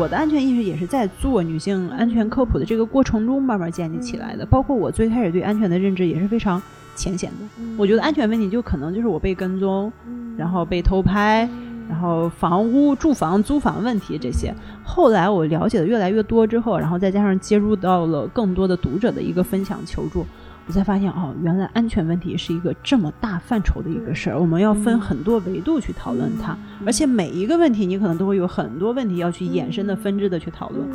[0.00, 4.46] 我的安全意识也是在做女性安全科普的这个过程中慢慢建立起来的。
[4.46, 6.60] 包括我最开始对安全的认知也是非常
[6.94, 7.64] 浅显的。
[7.76, 9.92] 我觉得安全问题就可能就是我被跟踪，
[10.38, 11.46] 然后被偷拍，
[11.86, 14.54] 然后房屋、住房、租房问题这些。
[14.82, 20.24] 后来我了解的越来越多之后，然后再加上接入到了更多的读者的一个分享求助。
[20.70, 30.88] 我才发现哦，原来安全问题是一个这么大范畴的一个事儿，我们要分很多维度去讨论它，而且每一个问题你可能都会有很多问题要去衍生的分支的去讨论，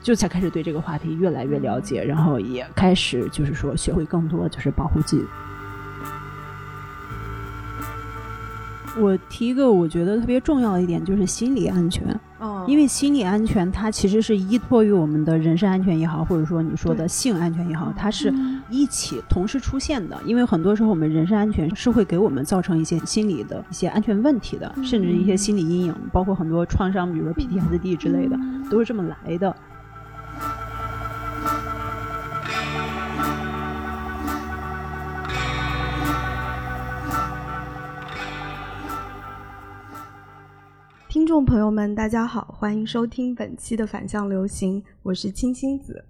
[0.00, 5.26] 就才开始对这个话题越来越了解，然后也开始就是说学会更多就是保护自己。
[9.00, 12.04] 我提一个我觉得特别重要的一点就是心理安全。
[12.66, 18.32] 因为心理安全，它其实是依托于我们的人身安全也好，或者说你说的性安全也好，它是
[18.68, 20.20] 一起同时出现的。
[20.24, 28.36] 因为很多时候我们人身安全是会给我们造成一些心理的一些安全问题的，甚至一些心理阴影，包括很多创伤，比如说 PTSD 之类的，
[28.68, 29.54] 都是这么来的。
[41.12, 46.02] 听众朋友们，大家好，欢迎收听本期的反向流行，我是清新子。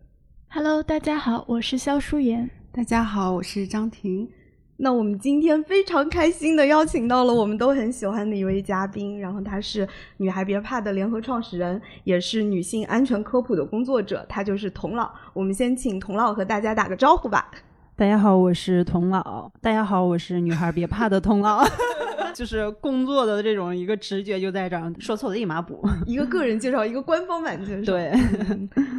[0.48, 2.48] Hello，大家好，我是肖淑妍。
[2.70, 4.28] 大家好，我是张婷。
[4.76, 15.10] 那我们今天非常开心的邀请到了我们都很喜欢的一位嘉宾，然后她是女孩别怕的联合创始人，也是女性安全科普的工作者，她就是童老。
[15.32, 17.50] 我们先请童老和大家打个招呼吧。
[17.94, 19.50] 大家好，我是童老。
[19.60, 21.62] 大家好，我是女孩别怕的童老。
[22.34, 25.86] 就是工作的这种一个直觉就在这儿，说错了立马补。
[26.06, 27.92] 一个个人介绍，一个官方版介绍。
[27.92, 28.10] 对，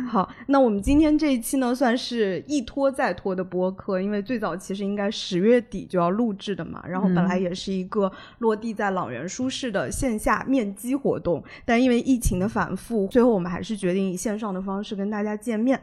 [0.07, 15.81] 好，那我们今天这一期呢，算是一拖再拖的播客，因为最早其实应该十月底就要录制的嘛，然后本来也是一个落地在朗园舒适的线下面基活动，但因为疫情的反复，最后我们还是决定以线上的方式跟大家见面。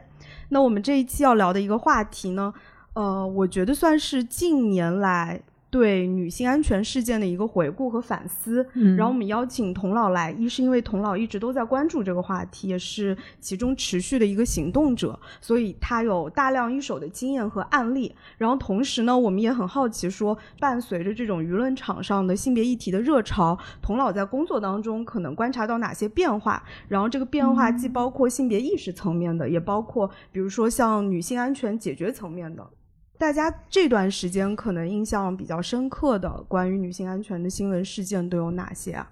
[0.49, 2.53] 那我们这一期要聊的一个话题呢，
[2.93, 5.41] 呃，我觉得算是近年来。
[5.71, 18.13] 对女性安全事件的一个回顾和反思，然后我们邀请童老来，一是因为童老一直都在关注这个话题，也是其中持续的一个行动者，所以他有大量一手的经验和案例。
[18.37, 26.61] 然后同时呢，我们也很好奇，说伴随着这种舆论场上的性别议题的热潮，童老在工作当中可能观察到哪些变化？
[26.89, 32.67] 然后这个变化既包括性别意识层面的，也包括比如说像女性安全解决层面的。
[33.21, 39.07] 大家这段时间可能印象比较深刻的关于女性安全的新闻事件都有哪些啊？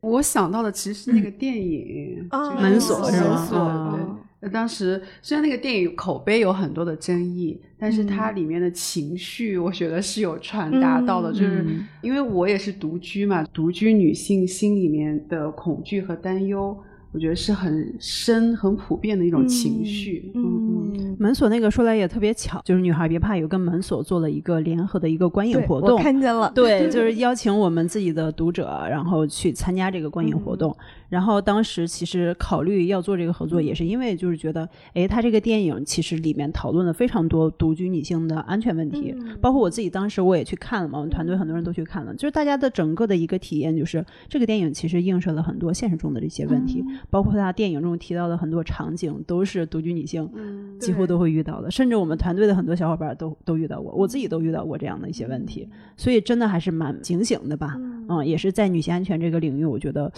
[0.00, 2.26] 我想到的其实是那个电影
[2.58, 4.18] 《门锁》是吗？
[4.40, 11.30] 对，当时虽然那个电影口碑有很多的争议，但是它里面的情绪，我觉得是有传达到的。
[11.30, 11.66] 就是
[12.00, 16.74] 因为我也是独居嘛，独居女性心里面的恐惧和担忧。
[17.12, 20.30] 我觉得是很深、很普遍的一种情绪。
[20.34, 26.52] 嗯嗯，门锁那个说来也特别巧，就是女孩别怕有跟门锁做了一个联合的一个观影活动，我看见了。
[26.54, 30.76] 对， 就是邀请我们自己的读者，然后去参加这个观影活动。
[31.08, 50.28] 然后当时其实考虑要做这个合作，也是因为就是觉得，哎，他这个电影其实里面讨论了非常多独居女性的安全问题，包括我自己当时我也去看了嘛，我们团队很多人都去看了，就是大家的整个的一个体验，就是这个电影其实映射了很多现实中的这些问题，包括他电影中提到的很多场景都是独居女性
[50.80, 57.74] 几乎都会遇到的，甚至我们团队的很多小伙伴都都遇到过，我自己都遇到过这样的一些问题，所以真的还是蛮警醒的吧，
[58.08, 60.12] 嗯，也是在女性安全这个领域，我觉得。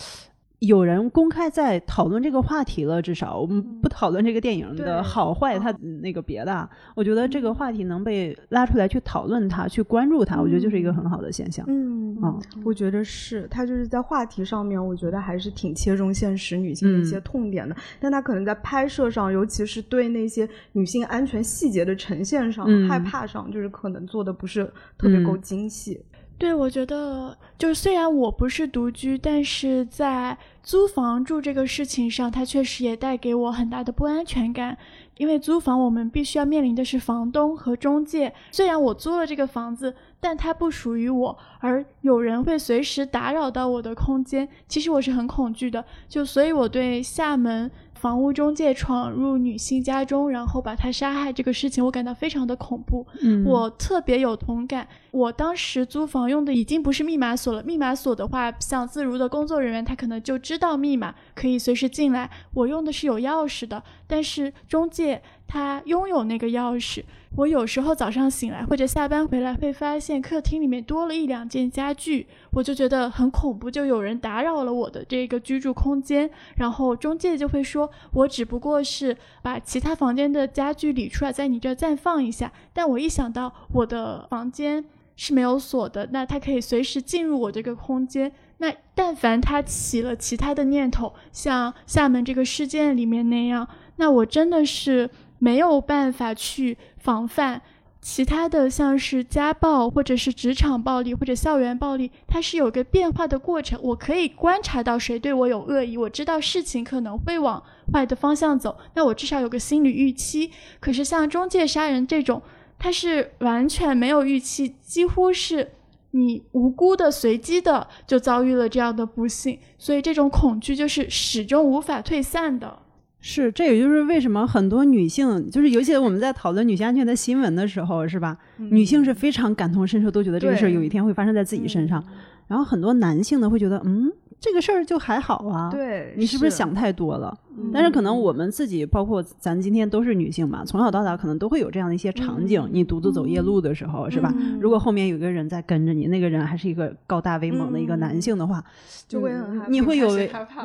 [0.61, 5.71] 有人公开在讨论这个话题了，至少我们不讨论这个电影的好坏，它
[6.03, 11.65] 那个别的，我觉得这个话题能被拉出来去讨论它，去关注它，我觉得就是一个很好的现象。
[11.69, 12.01] 嗯。
[12.21, 25.99] 啊，我觉得是，它就是在话题上面，我觉得还是挺切中现实女性的一些痛点的，但它可能在拍摄上，尤其是对那些女性安全细节的呈现上、害怕上，就是可能做的不是特别够精细。
[26.41, 34.79] 对，我觉得就是虽然我不是独居，但是在租房住这个事情上，它确实也带给我很大的不安全感。
[35.19, 38.33] 因为租房，我们必须要面临的是房东和中介。
[38.53, 44.49] 虽然我租了这个房子，但它不属于我，而有人会随时打扰到我的空间。
[44.67, 47.71] 其实我是很恐惧的，就所以我对厦门。
[48.01, 53.07] 房屋中介闯入女性家中，然后把她杀害这个事情，我感到非常的恐怖。
[53.23, 54.89] 嗯，我特别有同感。
[55.11, 62.31] 我当时租房用的已经不是密码锁了，密码锁的话，像自如的工作人员，他可能就知道密码，可以随时进来。
[62.55, 65.21] 我用的是有钥匙的，但是中介。
[65.51, 67.03] 他拥有那个钥匙。
[67.37, 76.31] 我有时候早上醒来或者下班回来，会发现客厅里面多了一两件家具，我就觉得很恐怖，就有人打扰了我的这个居住空间。
[76.57, 82.53] 然后中介就会说，我只不过是把其他房间的家具理出来，在你这儿暂放一下。
[82.73, 84.85] 但我一想到我的房间
[85.17, 88.31] 是没有锁的，那他可以随时进入我这个空间。
[88.59, 95.11] 那但凡他起了其他的念头，像厦门这个事件里面那样，那我真的是。
[95.41, 97.61] 没有办法去防范
[98.01, 103.79] 其他的，像是家暴或者是职场暴力或者校园暴力，它是有个变化的过程。
[103.83, 110.51] 我可以观察到谁对我有恶意，我知道事情可能会往坏的方向走，那我至少有个心理预期。
[110.79, 112.41] 可是像中介杀人这种，
[112.79, 115.73] 它是完全没有预期，几乎是
[116.13, 122.79] 你无辜的、随机的就遭遇了这样的不幸，所以这种恐惧就是始终无法退散的。
[123.21, 128.37] 是，这也就是为什么很多女性，就是尤其我们在讨论女性安全的新闻的时候，是吧？
[128.57, 132.03] 女性是非常感同身受，都觉得这个事儿有一天会发生在自己身上。
[132.49, 137.37] 然后很多男性呢会觉得，嗯，这个事儿就还好啊，对你是不是想太多了？
[137.73, 142.69] 但是可能我们自己，包括咱今天都是女性嘛，从小到大可能都会有这样的一些场景。
[142.73, 144.35] 你独自走夜路的时候，是吧？
[144.61, 148.63] 如果后面有一个人在跟着你，那个人还是一个高大威猛的一个男性的话，
[149.07, 149.71] 就会很害怕。
[149.71, 150.09] 你会有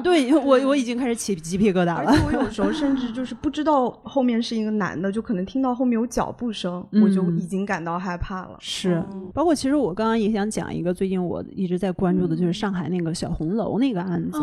[0.03, 2.05] 对我，我已经开始起鸡皮疙瘩了。
[2.07, 8.57] 而且我有时候甚至 就是不知道后面是一个男的，就可能听到后面有脚步声，我就已经感到害怕了。
[8.59, 9.03] 是，
[9.33, 14.39] 包括其实我刚刚也想讲一个最近我一直在关注的，就是上海那个小红楼那个案子，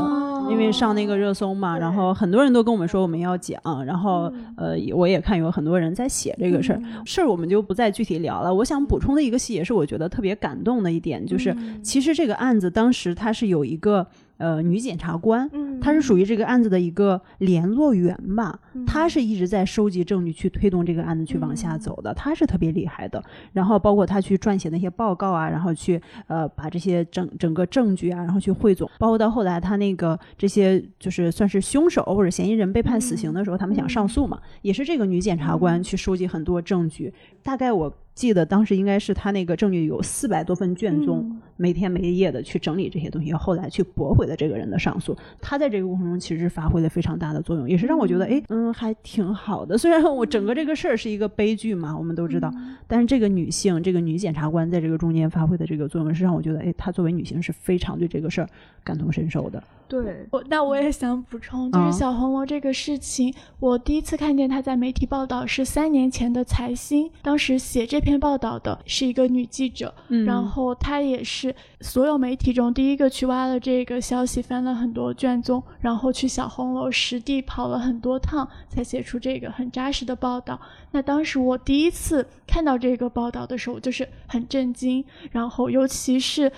[0.51, 3.23] 因为上那个热搜嘛，然后很多人都跟我们说我们。
[3.23, 8.53] 要讲，然后呃，我也看有很多人在写这个事儿，事儿我们就不再具体聊了。
[8.53, 14.05] 我想补充的一个细节是，我觉得特别感动的一点，就是其实这个案子当时它是有一个。
[14.39, 15.49] 呃，女检察官，
[15.81, 23.23] 她是属于这个案子的一个联络员吧，她是一直在收集证据，去推动这个案子去往下走的，她是特别厉害的。
[23.53, 37.13] 然后包括她去撰写那些报告啊，然后去呃把这些整整个证据啊，然后去汇总，包括到后来她那个这些就是算是凶手或者嫌疑人被判死刑的时候，他们想上诉嘛，也是这个女检察官去收集很多证据，
[37.43, 37.93] 大概我。
[38.15, 45.17] 记得当时应该是他那个证据有四百多份卷宗，没天没夜的去整理这些东西，后来去驳回了这个人的上诉。
[45.41, 49.79] 他在这个过程中其实发挥了非常大的作用，也是让我觉得，哎，嗯，还挺好的。
[49.79, 52.53] 虽然我整个这个事儿是一个悲剧嘛，我们都知道，
[52.87, 58.49] 但是这个女性，这个女检察官在这个中间发挥的这个作用，是让我觉得，哎，她作为女性是非常对这个事儿
[58.85, 59.63] 感同身受的。
[59.93, 69.95] 对，我那我也想补充，就是小红楼这个事情，我第一次看见他在媒体报道是三年前的财新，当时写这篇报道的是一个女记者，
[70.25, 80.59] 然后她也是所有媒体中第一个去挖了这个消息，翻了很多卷宗，然后去小红楼实地跑了很多趟，才写出这个很扎实的报道。
[80.93, 86.51] 那当时我第一次看到这个报道的时候，就是很震惊，然后尤其是。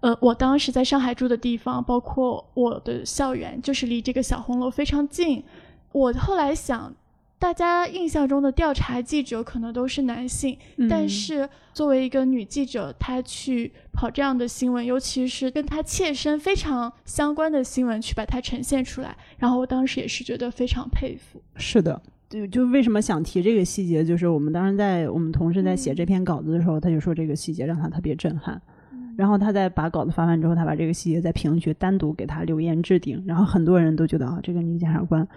[0.00, 5.44] 呃，我当时在上海住的地方，包括我的校园，就是离这个小红楼非常近。
[5.92, 6.94] 我后来想，
[7.38, 10.56] 大家印象中的调查记者可能都是男性，
[10.88, 21.42] 但是作为一个女记者，她去跑这样的新闻，尤其是跟她切身非常相关的新闻，去把它呈现出来，然后我当时也是觉得非常佩服。
[21.56, 28.60] 是的，就就为什么想提这个细节，就是我们当时在我们同事在写这篇稿子的时候，他就说这个细节让他特别震撼。
[29.20, 35.28] 然后他在把稿子发完之后，他把这个细节在评论区单独给他留言置顶，然后很多人都觉得啊，这个女检察官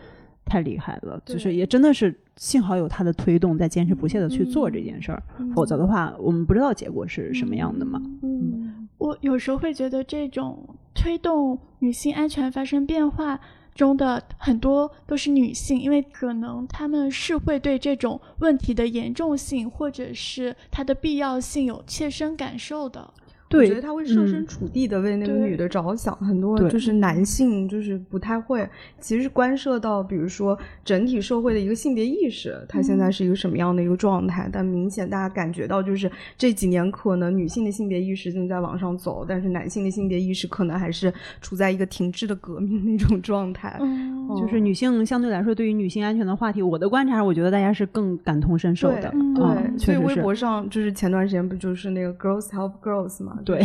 [0.45, 5.21] 太厉害了，就是也真的是幸好有他的推动，在坚持不懈的去做这件事儿，
[5.53, 8.01] 否则的话，我们不知道结果是什么样的嘛。
[8.21, 13.37] 嗯，我有时候会觉得这种推动女性安全发生变化
[13.75, 23.13] 中的很多都是女性，因为可能她们是会对这种问题的严重性或者是它的必要性有切身感受的。
[23.59, 28.67] 我觉得他会设身处地的为那个女的着想，很多就是男性就是不太会，
[28.99, 34.49] 其实是关涉到比如说整体社会的一个性别意识，他现在是一个什么样的一个状态？
[34.51, 43.77] 但明显大家感觉到就是这几年可能女性的性别意识正在往上走，但是男性的性别意识可能还是处在一个停滞的革命那种状态。
[43.81, 49.13] 嗯，就是女性相对来说对于女性安全的话题，我的观察，我觉得大家是更感同身受的。
[49.35, 53.39] 对，所以微博上就是前段时间不就是那个 Girls Help Girls 嘛？
[53.43, 53.63] 对，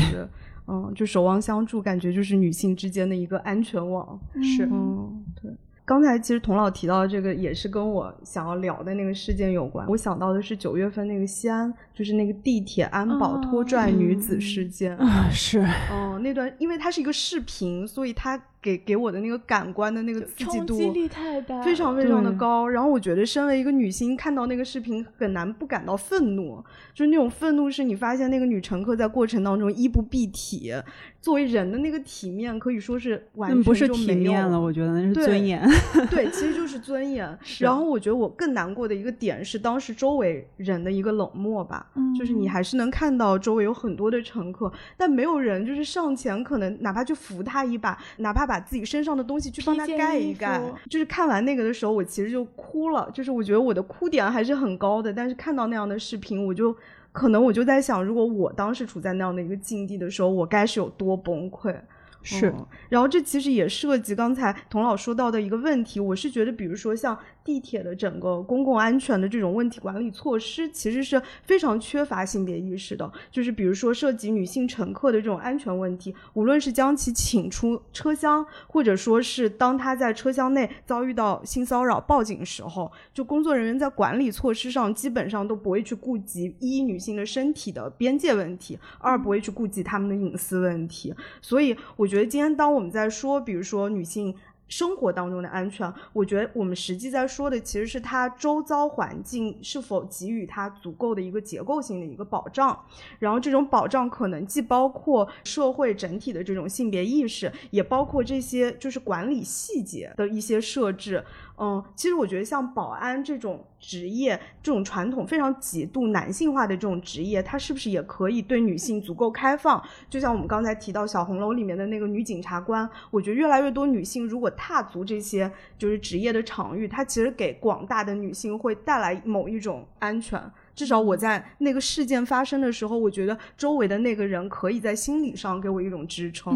[0.67, 4.19] 嗯，就守望相助，感觉就是女性之间的一个安全网。
[4.43, 5.51] 是，嗯，对。
[5.85, 9.89] 刚才其实童老提到的这个，也是跟我想要聊的那个事件有关。
[9.89, 22.69] 我想到的是九月份那个西安，就是那个地铁安保拖拽女子事件啊，是，嗯，那段因为它是一个视频，所以它给给我的那个感官的那个刺激度，冲击力太大，非常非常的高。
[22.69, 26.63] 然后我觉得，身为一个女星，看到那个视频很难不感到愤怒，
[26.95, 30.73] 就是那种愤怒，是你发现那个女乘客在过程当中衣不蔽体。
[31.21, 35.61] 作为人的那个体面可以说是完全不是体面了，我觉得那是尊严。
[36.09, 37.37] 对，其实就是 尊严。
[37.59, 50.61] 然后我觉得我更难过的一个点是当时周围人的一个冷漠吧，就是你还是能看到周围有很多的乘客，但没有人就是上前，可能哪怕就扶他一把，哪怕把自己身上的东西去帮他盖一盖。
[50.91, 53.09] 就是看完那个的时候，我其实就哭了。
[53.15, 56.75] 就是我觉得我的哭点还是很高的，但是看到那样的视频，我就。
[57.11, 61.75] 可能我就在想，如果我当时处在那样的一个境地的时候，我该是有多崩溃。
[62.23, 62.53] 是，
[62.89, 65.99] 然后这其实也涉及刚才童老说到的一个问题。
[65.99, 67.19] 我是觉得，比如说像。
[67.49, 73.11] 地铁的整个公共安全的这种问题管理措施，其实是非常缺乏性别意识的。
[73.31, 91.15] 就是比如说涉及女性乘客的这种安全问题，无论是将其请出车厢，或者说是当她在车厢内遭遇到性骚扰报警时候，就工作人员在管理措施上基本上都不会去顾及一女性的身体的边界问题，二不会去顾及他们的隐私问题。
[91.41, 94.35] 所以我觉得今天当我们在说，比如说女性。
[94.69, 102.79] 生活当中的安全，我觉得我们实际在说的其实是他周遭环境是否给予他足够的一个结构性的一个保障，
[103.19, 111.25] 然后这种保障可能既包括社会整体的这种性别意识，也包括这些就是管理细节的一些设置。
[111.61, 119.83] 嗯，其实我觉得像保安这种职业，这种传统非常极度男性化的这种职业，它是不是也可以对女性足够开放？
[120.09, 130.41] 就像我们刚才提到小红楼里面的那个女警察官，我觉得越来越多女性如果踏足这些就是职业的场域，它其实给广大的女性会带来某一种安全。
[130.79, 136.55] 至少我在那个事件发生的时候，我觉得周围的那个人可以在心理上给我一种支撑。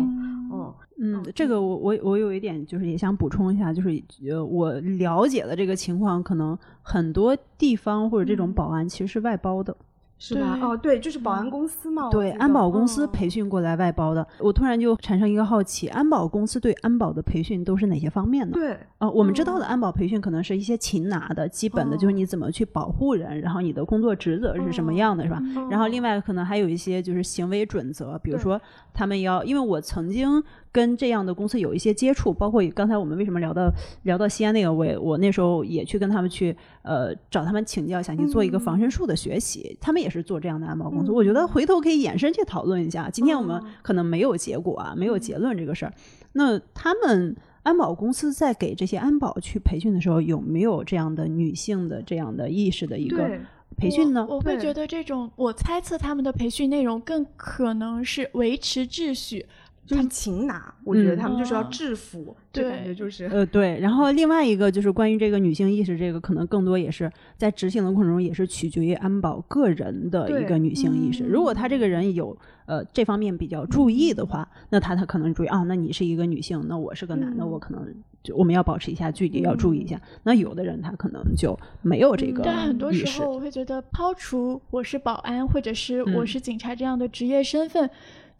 [0.53, 4.01] 嗯嗯，这个我我我有一点就是也想补充一下，就是
[4.31, 9.77] 呃我了解的这个情况，可能很多地方或者这种保安其实是外包的。
[10.25, 10.57] 是吧？
[10.63, 12.09] 哦，对，就是保安公司嘛。
[12.09, 14.25] 对，安保公司培训过来外包的。
[14.39, 18.53] 我突然就产生一个好奇：安保公司对安保的培训都是哪些方面的？
[18.53, 25.43] 对，呃，我们知道的安保培训可能是一些擒拿的基本的，就是你怎么去保护人，然后你的工作职责是什么样的，是吧？
[25.69, 28.61] 然后另外可能还有一些就是行为准则，比如说
[28.95, 30.41] 他们要，因为我曾经。
[30.73, 33.71] 跟这样的公司有一些接触，包括刚才我们为什么聊到
[34.05, 39.77] 聊到西安那个，我我那时候也去跟他们去呃找他们请教，想去做一个防身术的学习。
[39.81, 43.11] 他们也是做这样的安保公司，我觉得回头可以延伸去讨论一下。
[43.11, 45.93] 今天我们可能没有结果啊，没有结论这个事儿。
[46.33, 53.31] 那他们安保公司在给这些安保去培训的时候，有没有这样的女性的这样的意识的一个
[53.77, 54.27] 培训呢？
[54.29, 59.47] 我会觉得这种，我猜测他们的培训内容更可能是维持秩序。
[59.93, 63.79] 就是擒拿，我觉得他们就是要制服，这感觉就是呃对。
[63.81, 71.25] 然后另外一个就是关于这个女性意识，这个可能更多也是在执行的过程中，也是取决于安保个人的一个女性意识。
[71.25, 77.87] 如果他这个人有呃这方面比较注意的话，那他他可能注意啊，那你是一个女性，那我是个男的，我可能
[78.23, 80.01] 就我们要保持一下距离，要注意一下。
[80.23, 82.43] 那有的人他可能就没有这个。
[82.45, 87.91] 但很多时候我会觉得，抛除我是保安或者是我是警察这样的职业身份。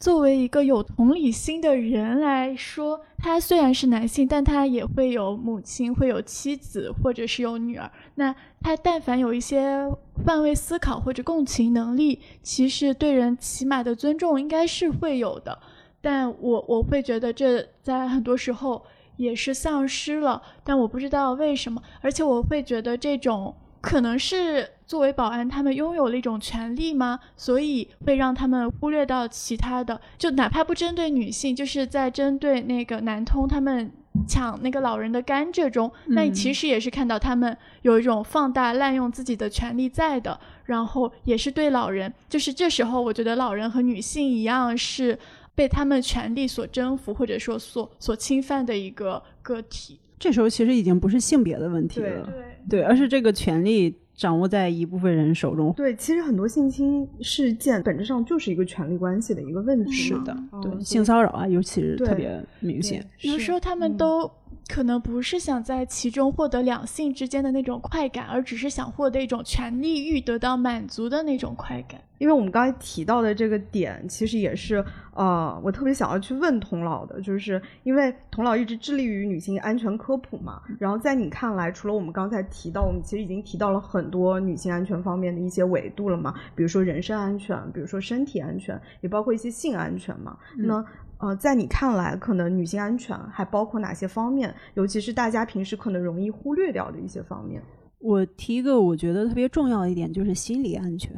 [0.03, 7.89] 作为一个有同理心的人来说，他虽然是男性，但他也会有母亲，会有妻子，或者是有女儿。
[8.17, 9.89] 那他但凡有一些
[10.27, 15.57] 换位思考或者共情能力，其实对人起码的尊重应该是会有的。
[16.01, 18.85] 但我我会觉得这在很多时候
[19.19, 21.81] 也是丧失了，但我不知道为什么。
[22.01, 23.55] 而且我会觉得这种。
[23.81, 27.19] 可能是作为保安，他们拥有了一种权利吗？
[27.35, 33.91] 所以会让他们忽略到其他的，就哪怕不针对女性，就是在针对那个男通他们
[34.29, 40.39] 抢那个老人的甘蔗中，那其实也是看到他们有一种放大滥用自己的权利在的。
[40.67, 45.19] 然后也是对老人，就是这时候我觉得老人和女性一样是
[45.55, 49.99] 被他们权利所征服或者说所所侵犯的一个个体。
[50.19, 52.29] 这时候其实已经不是性别的问题了，
[52.69, 55.73] 对，而是这个权利掌握在一部分人手中。
[55.75, 59.93] 对，其实很多性侵事件本质上就是一个权力关系的一个问题。
[59.93, 63.05] 是的，对，性骚扰啊，尤其是特别明显。
[63.23, 64.31] 有时候他们都
[64.73, 72.01] 可能不是想在其中获得两性之间的那种快感，而只是想获得一种权力欲得到满足的那种快感。
[72.17, 80.63] 因为我们刚才提到的这个点，其实也是呃，我特别想要去问童老的，就是因为童老一直致力于女性安全科普嘛。
[80.79, 90.39] 然后在你看来，除了我们刚才提到，我们其实已经提到了很多女性安全方面的一些维度了嘛，比如说人身安全，比如说身体安全，也包括一些性安全嘛。
[90.57, 90.83] 那
[91.23, 94.53] 呃，在你看来，可能女性安全还包括哪些方面？
[94.75, 97.63] 尤其是大家平时可能容易忽略掉的一些方面。
[98.01, 101.13] 我提一个我觉得特别重要的一点，就是心理安全。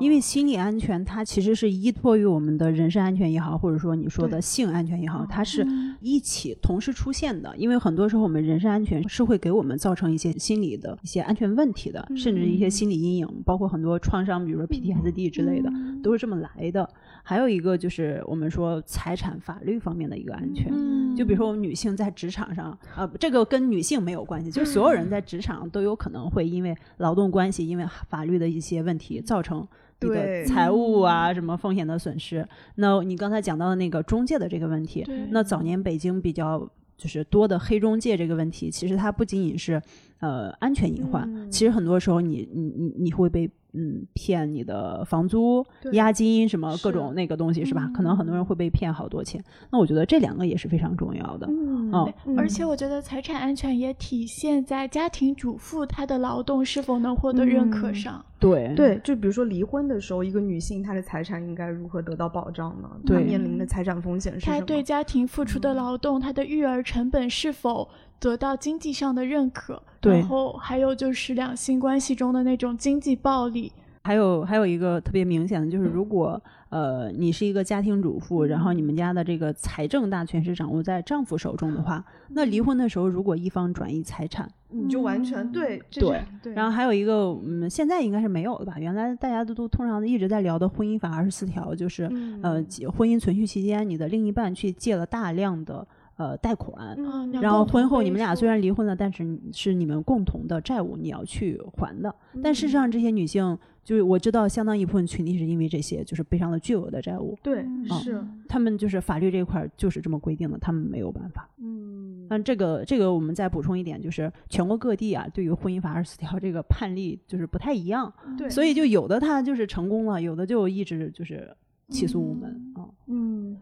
[0.00, 5.66] 因为心理安全，它其实是依托于我们的人身安全也好，或者说你说的性安全也好，它是
[6.00, 7.54] 一起同时出现的。
[7.58, 15.70] 因为很多时候我们人身安全是会给我们造成一些心理的一些安全问题的，甚至一些心理阴影，包括很多创伤，比如说 PTSD 之类的，
[16.02, 16.88] 都是这么来的。
[17.28, 20.72] 还有一个就是我们说财产法律方面的一个安全，
[21.16, 29.66] 就比如说我们女性在职场上，啊，这个跟女性没有关系，就是所有人在职场都有可能会因为劳动关系，因为法律的一些问题造成。
[29.98, 32.46] 你的财务啊，什么风险的损失？
[32.74, 39.82] 那你刚才讲到的那个中介的这个问题，那早年北京比较就是多的黑中介这个问题，其实它不仅仅是
[40.20, 43.50] 呃安全隐患，其实很多时候你你你你会被。
[43.76, 47.90] 嗯，骗你的房租、押金什么各种那个东西是吧？
[47.94, 49.44] 可能很多人会被骗好多钱。
[49.70, 51.46] 那我觉得这两个也是非常重要的。
[51.48, 51.92] 嗯，
[52.36, 58.24] 而且我觉得财产安全也体现在家庭主妇她的劳动是否能获得认可上。
[58.38, 62.88] 对对，就比如说离婚的时候，一个女性她的财产应该如何得到保障呢？
[63.06, 64.58] 她面临的财产风险是什么？
[64.58, 67.88] 她对家庭付出的劳动，她的育儿成本是否？
[68.18, 86.52] 得到经济上的认可，然后还有就是两性关系中的那种经济暴力，还有还有一个特别明显的就是，如果呃你是一个家庭主妇，然后你们家的这个财政大权是掌握在丈夫手中的话，那离婚的时候如果一方转移财产，你就完全对对对。
[86.54, 88.76] 然后还有一个，嗯，现在应该是没有了吧？
[88.78, 92.10] 原来大家都都通常一直在聊的婚姻法二十四条，就是
[92.42, 92.64] 呃
[92.96, 95.86] 婚姻存续期间，你的另一半去借了大量的。
[96.16, 96.96] 呃，贷款，
[97.42, 102.14] 然后婚后你们俩虽然离婚了，但是是你们共同的债务，你要去还的。
[102.42, 107.36] 但事实上，这些女性就是我知道，相当一部分群体是因为这些，就是背上了巨额的债务。
[107.42, 107.66] 对，
[108.02, 111.46] 是他们就是法律这一块就是这么规定的，他们没有办法。
[111.58, 118.10] 嗯，但这个这个我们再补充一点，就是全国各地啊，对于婚姻法二十四条这个判例就是不太一样。
[118.38, 121.54] 对，所以就有的他就是成功了，有的就一直就是
[121.90, 122.88] 起诉无门啊。
[123.08, 123.58] 嗯。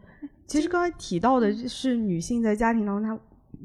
[0.47, 3.19] 其实刚才提到的是女性在家庭当中，她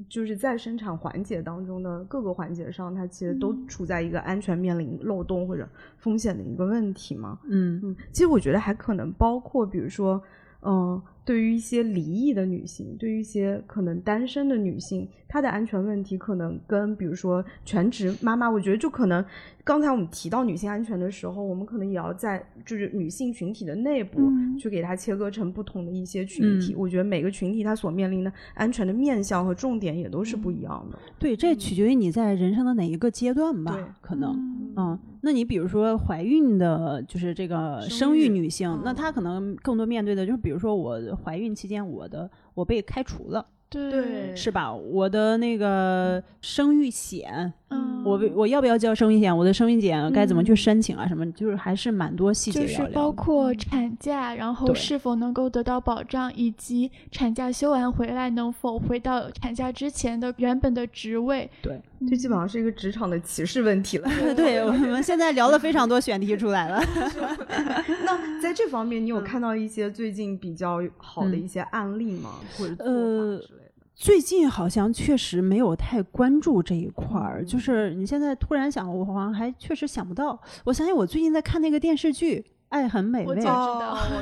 [0.07, 7.37] 就是在生产环节当中的各个环节上，她其实都处在一个安全面临漏洞或者风险的一个问题嘛。
[7.43, 10.21] 嗯嗯，其实我觉得还可能包括，比如说，
[10.61, 19.23] 嗯，对于一些离异的女性，对于一些可能单身的女性，她的安全问题可能跟比如说全职妈妈，我觉得就可能。
[19.63, 26.73] 刚才我们提到女性安全的时候，我们可能也要在就是女性群体的内部去给它切割成不同的一些群体。
[26.73, 30.97] 我觉得每个群体它所面临的安全的面向和重点也都是不一样的。
[31.19, 33.95] 对，这取决于你在人生的哪一个阶段吧？
[34.01, 34.33] 可能，
[34.75, 43.45] 嗯，那你比如说怀孕的，就是这个生育女性，那她可能更多面对的就是，比如说我怀孕期间，我的我被开除了。
[43.69, 44.73] 对，是吧？
[44.73, 49.35] 我的那个生育险，嗯，我我要不要交生育险？
[49.35, 51.07] 我的生育险该怎么去申请啊？
[51.07, 51.29] 什么？
[51.33, 61.49] 就是还是蛮多细节就是包括产假，然后是否能够得到保障，以及产假休完回来能否回到产假之前的原本的职位。
[61.61, 61.79] 对，
[62.09, 64.09] 这基本上是一个职场的歧视问题了。
[64.35, 66.81] 对， 我们现在聊了非常多选题出来了。
[68.03, 72.31] 那在这方面，你有看到一些最近比较好的一些案例吗？
[72.57, 73.58] 或者做法之类？
[73.99, 80.39] 最近好像确实没有太关注这一块儿，就是你现在突然想，我好像还确实想不到。
[80.63, 83.35] 我想起我最近在看那个电视剧《爱很美味》，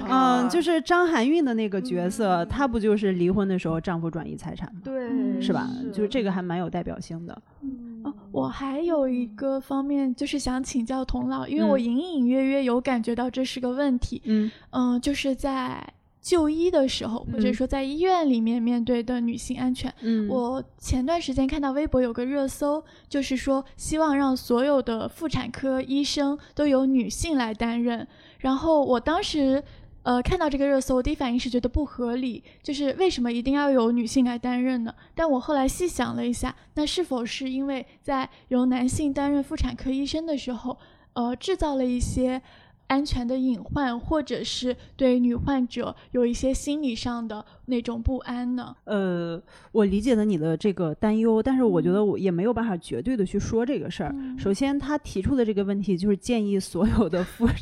[0.09, 4.81] 嗯，就是张含韵的那个角色，她不就是离婚的时候丈夫转移财产吗？
[4.83, 5.69] 对，是吧？
[5.93, 7.39] 就是这个还蛮有代表性的。
[8.03, 14.23] 哦，我还有一个方面就是想请教童老，因为我隐隐约约有感觉到这是个问题。
[14.25, 15.93] 嗯嗯，就是在。
[16.27, 28.05] 就医的时候，或者说在医院里面面对的女性安全，嗯，我前段时间看到微博有个热搜，就是说希望让所有的妇产科医生都由女性来担任。
[28.39, 29.63] 然后我当时，
[30.03, 34.93] 呃，看到这个热搜，我第一反应是觉得不合理，就是为什么一定要由女性来担任呢？
[35.15, 40.77] 但我后来细想了一下，那是否是因为在由男性担任妇产科医生的时候，
[41.13, 42.41] 呃，制造了一些。
[42.87, 48.75] 安全的隐患，或者是对女患者有一些心理上的那种不安呢？
[48.85, 54.15] 呃，我理解了你的这个担忧，但是我觉得我也没有办法绝对的去说这个事儿。
[54.37, 57.53] 首先，他提出的这个问题就是建议所有的妇妇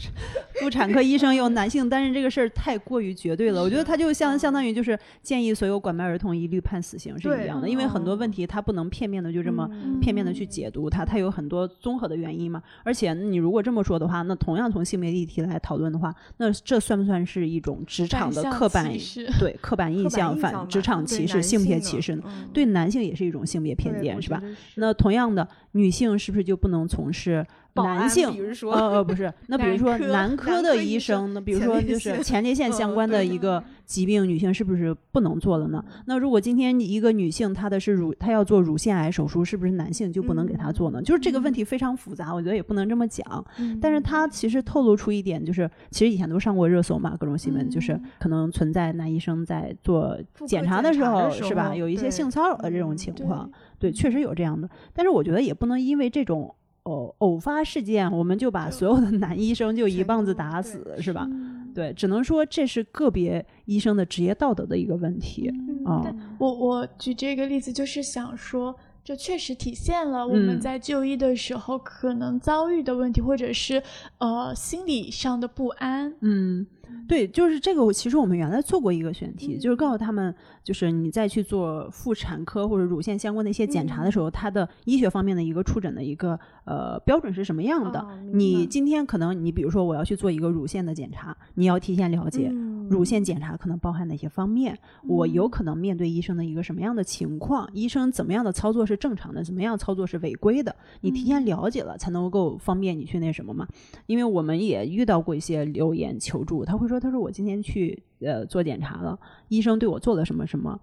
[0.62, 3.62] 妇产科医生有男性，担任这个事儿太过于绝对了。
[3.62, 9.68] 我觉得他就相相当于就是建议所有拐卖儿童一律判死刑是一样的，因为很多问题他不能片面的就这么
[10.00, 12.62] 片面的去解读它，它有很多综合的原因嘛。
[12.84, 18.92] 而且你如果这么说的话，那同样从性别议题来讨论的话，那这算不算是一种职场的刻板
[19.40, 22.22] 对刻板印象反职场歧视性别歧视？
[22.54, 24.42] 对男性也是一种性别偏见是吧？
[24.76, 27.46] 那同样的女性是不是就不能从事？
[27.84, 28.30] 男性，
[28.72, 35.84] 呃呃不是， 那比如说男科的医生，那比如说就是前列腺 相关的一个疾病，女性是不是不能做了呢？
[36.06, 41.02] 那如果今天一个女性她的是乳，她要做乳腺癌手术，是不是男性就不能给她做呢？
[41.02, 43.46] 就是这个问题非常复杂，我觉得也不能这么讲。
[43.82, 51.76] 但是它其实透露出一点，就是其实以前都上过热搜嘛，各种新闻，就是可能存在男医生在做检查的时候，是吧？
[51.76, 54.70] 有一些性骚扰的这种情况，对，确实有这样的。
[54.94, 56.56] 但是我觉得也不能因为这种。
[56.86, 61.28] 偶偶发事件，我们就把所有的男医生就一棒子打死，是吧？
[61.74, 65.52] 对，只能说这是个别医生的职业道德的一个问题
[65.84, 66.06] 啊。
[66.40, 73.84] 我我举这个例子，就是想说，这确实体现了我们在就医的时候可能遭遇的问题，或者是
[74.20, 76.14] 呃心理上的不安。
[76.22, 76.66] 嗯。
[77.08, 77.94] 对，就是这个。
[77.94, 88.06] 其实我们原来做过一个选题，就是告诉他们，就是你再去做妇产科或者乳腺相关的一些检查的时候，它的医学方面的一个触诊的一个呃标准是什么样的。
[88.34, 92.52] 你今天可能你比如说我要去做一个乳腺的检查，你要提前了解
[92.90, 103.68] 乳腺检查可能包含哪些方面，我有可能面对医生的一个什么样的情况，医生怎么样的操作是正常的，怎么样操作是违规的，你提前了解了才能够方便你去那什么嘛。
[104.08, 107.00] 因为我们也遇到过一些留言求助，他会说。
[107.00, 110.80] 他说：“我今天去呃做检查了，医生对我做了什么什么。”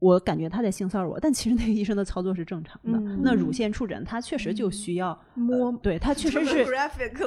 [0.00, 3.00] 我感觉他在性骚扰我，但其实那个医生的操作是正常的。
[3.22, 6.64] 那乳腺触诊，他确实就需要摸，对他确实是，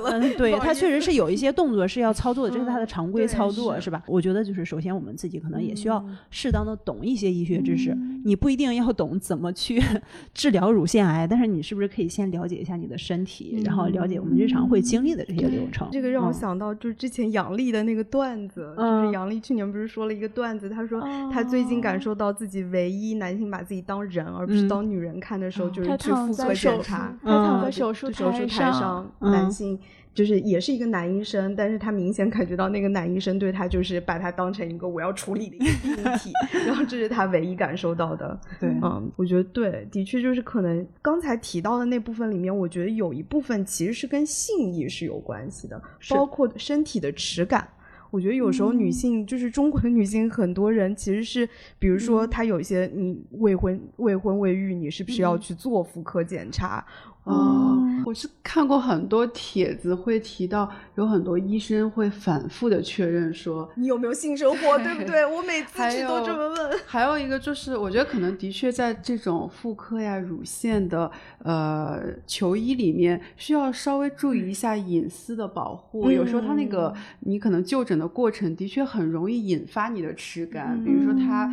[0.09, 4.01] 嗯，对他确实是有一些动作是要操作的，这是他的常规操作，是吧？
[4.07, 7.93] 我觉得就是首先我们自己可能也需要适当的懂一些医学知识。
[8.23, 9.81] 你不一定要懂怎么去
[10.33, 15.89] 治疗乳腺癌，但是你是不是可以先了解一下你的身体，然后了解我们日常会经历的这些流程？
[15.91, 22.60] 这个让我想到就是之前杨丽的那个段子，就是杨丽去年不是说了一个段子，她说她最近感受到自己。
[22.65, 27.15] 唯一男性把自己当人而不是当女人看的时候，就是去妇科检查。
[27.23, 29.79] 他躺在手术台上，男性
[30.13, 36.31] 就是也是一个男医生，但是他明显感觉到那个男医生对他就是把他当成一个我要处理的一个病体，
[36.67, 38.37] 然后这是他唯一感受到的。
[38.59, 47.67] 对，嗯，我觉得对，的确就是可能刚才提到的那部分里面，我觉得有一部分其实是跟性意识有关系的，包括身体的耻感。
[48.11, 51.47] 我觉得有时候女性就是中国的女性，很多人其实是，
[51.79, 56.85] 比如说她有一些你未婚未婚未育，你是不是要去做妇科检查？
[57.23, 65.23] 哦，我是看过很多帖子，会提到有很多医生会反复的确认说你有没有性生活，对不对？
[65.23, 66.79] 我每次去都这么问。
[66.87, 71.11] 还有一个就是，我觉得可能的确在这种妇科呀、乳腺的
[71.43, 76.09] 呃求医里面，需要稍微注意一下隐私的保护。
[76.09, 81.47] 有时候他那个你可能就诊的过程的确很容易引发你的耻感，比如说他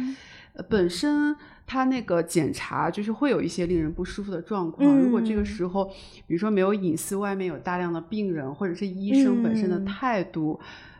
[0.71, 1.37] 本身。
[1.69, 4.99] 他那个检查就是会有一些令人不舒服的状况。
[4.99, 5.85] 如果这个时候，
[6.27, 10.59] 比如说没有隐私，外面有大量的病人，或者是医生本身的态度，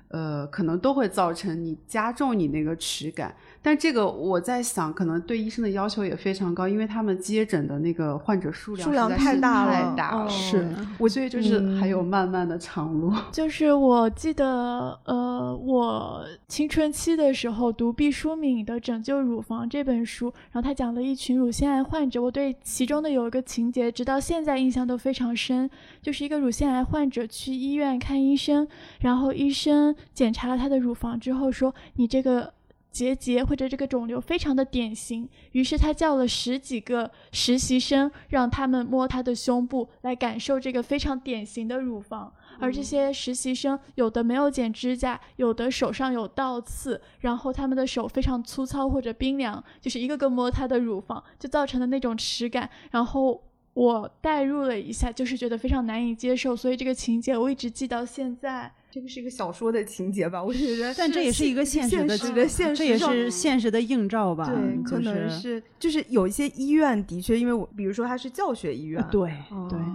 [0.09, 3.35] 呃，可能都会造成你加重你那个耻感。
[3.69, 13.13] 但这个我在想，可能对医生的要求也非常高，因为他们接诊的那个患者数量数量太大了，是，我所以就是还有漫漫的长路。
[13.31, 25.69] 就是我记得，呃，我青春期的时候读毕淑敏的《拯救乳房》这本书，然后他讲了一群乳腺癌患者，我对其中的有一个情节，直到现在印象都非常深，
[26.01, 28.67] 就是一个乳腺癌患者去医院看医生，
[29.01, 32.55] 然后医生检查了他的乳房之后说：“你这个。”
[32.91, 42.33] 结节或者这个肿瘤非常的典型，于是他叫了十几个实习生，让他们摸他的胸部来感受这个非常典型的乳房。
[42.61, 52.69] 而这些实习生有的没有剪指甲，有的手上有倒刺，然后他们的手非常粗糙或者冰凉，就是一个个摸他的乳房，就造成的那种耻感。
[52.91, 53.41] 然后
[53.75, 58.73] 我代入了一下，就是觉得非常难以接受，所以这个情节我一直记到现在。
[58.99, 60.43] 这个是一个小说的情节吧？
[60.43, 64.53] 我觉得，但这也是一个现实的、现实，这也是现实的映照吧？
[64.53, 69.31] 对，可能是就是有一些医院的确，因为我比如说它是教学医院，对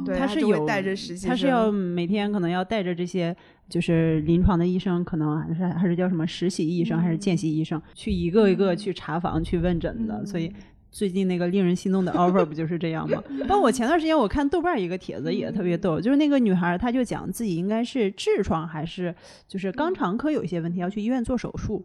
[0.06, 3.36] 对，他是有带着实习，他是要每天可能要带着这些
[3.68, 10.50] 就是临床的医生，可能还是还是叫什么实习医生还是见习医生，去一个一个去查房去问诊的，所以。
[10.94, 13.22] 最近那个令人心动的 offer 不就是这样吗？
[13.48, 19.14] 包括我前段时间我看豆瓣一个帖子也特别逗，就是那个女孩她就讲自己应该是痔疮还是
[19.48, 21.84] 就是肛肠科有一些问题要去医院做手术，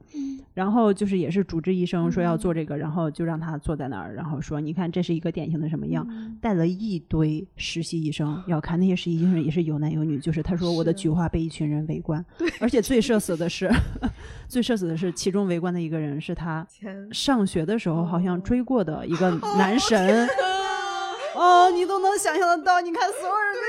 [0.52, 6.06] 然后就是也是主治医生说要做这个，然后就让她坐在那儿，然后说你看这是一个典型的什么样，
[6.40, 12.22] 带了一堆实习医生要看，那些实习医生也是有男有女，就是她说我的菊花被一群人围观，
[12.60, 13.70] 而且最社死的是，
[14.46, 16.66] 最社死的是其中围观的一个人是他
[17.10, 20.28] 上学的时候好像追过的一个男神。
[21.34, 23.68] 哦，你都能想象得到，你看所有人都是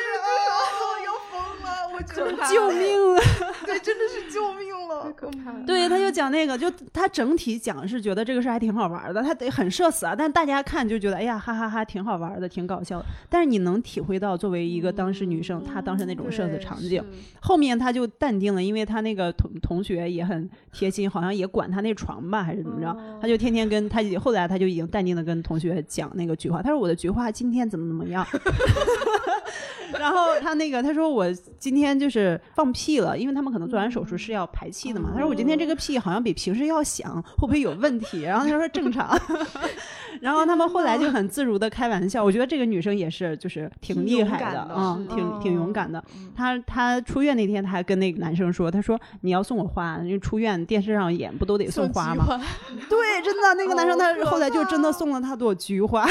[2.04, 3.22] 救命 啊！
[3.66, 5.64] 对，真的是救命了， 可怕了。
[5.66, 13.06] 对，他就讲那个，就他整体讲是觉得这个事儿还挺好玩的，他得很社死啊，但大家看就觉得哎呀哈哈哈挺好玩的，挺搞笑的。
[13.30, 17.04] 但是你能体会到作为一个当时女生，她当时那种社死场景。
[17.42, 28.26] 后面他就淡定了，因为他那个同同学也很贴心，好像也管他那床吧，还是怎么着，他就天天跟他后来他就已经淡定的跟同学讲那个菊花，他说我的菊花今天怎么怎么样。
[30.00, 35.10] 然后他那个他说我今天就是放屁了，因为他们可能做完手术是要排气的嘛。
[35.14, 38.22] 他说我今天这个屁好像比平时要响，会不会有问题？
[38.22, 39.20] 然后他说正常。
[40.22, 46.04] 然后他们后来就很自如的开玩笑，我觉得这个女生也是就是挺挺厉害的嗯，挺挺勇敢的。
[46.36, 52.26] 她她出院那天，她还跟那个男生说，她说你要送我花，因为出院电视上演不都得送花吗？
[52.90, 56.06] 对，真的那个男生他后来就真的送了她朵菊花。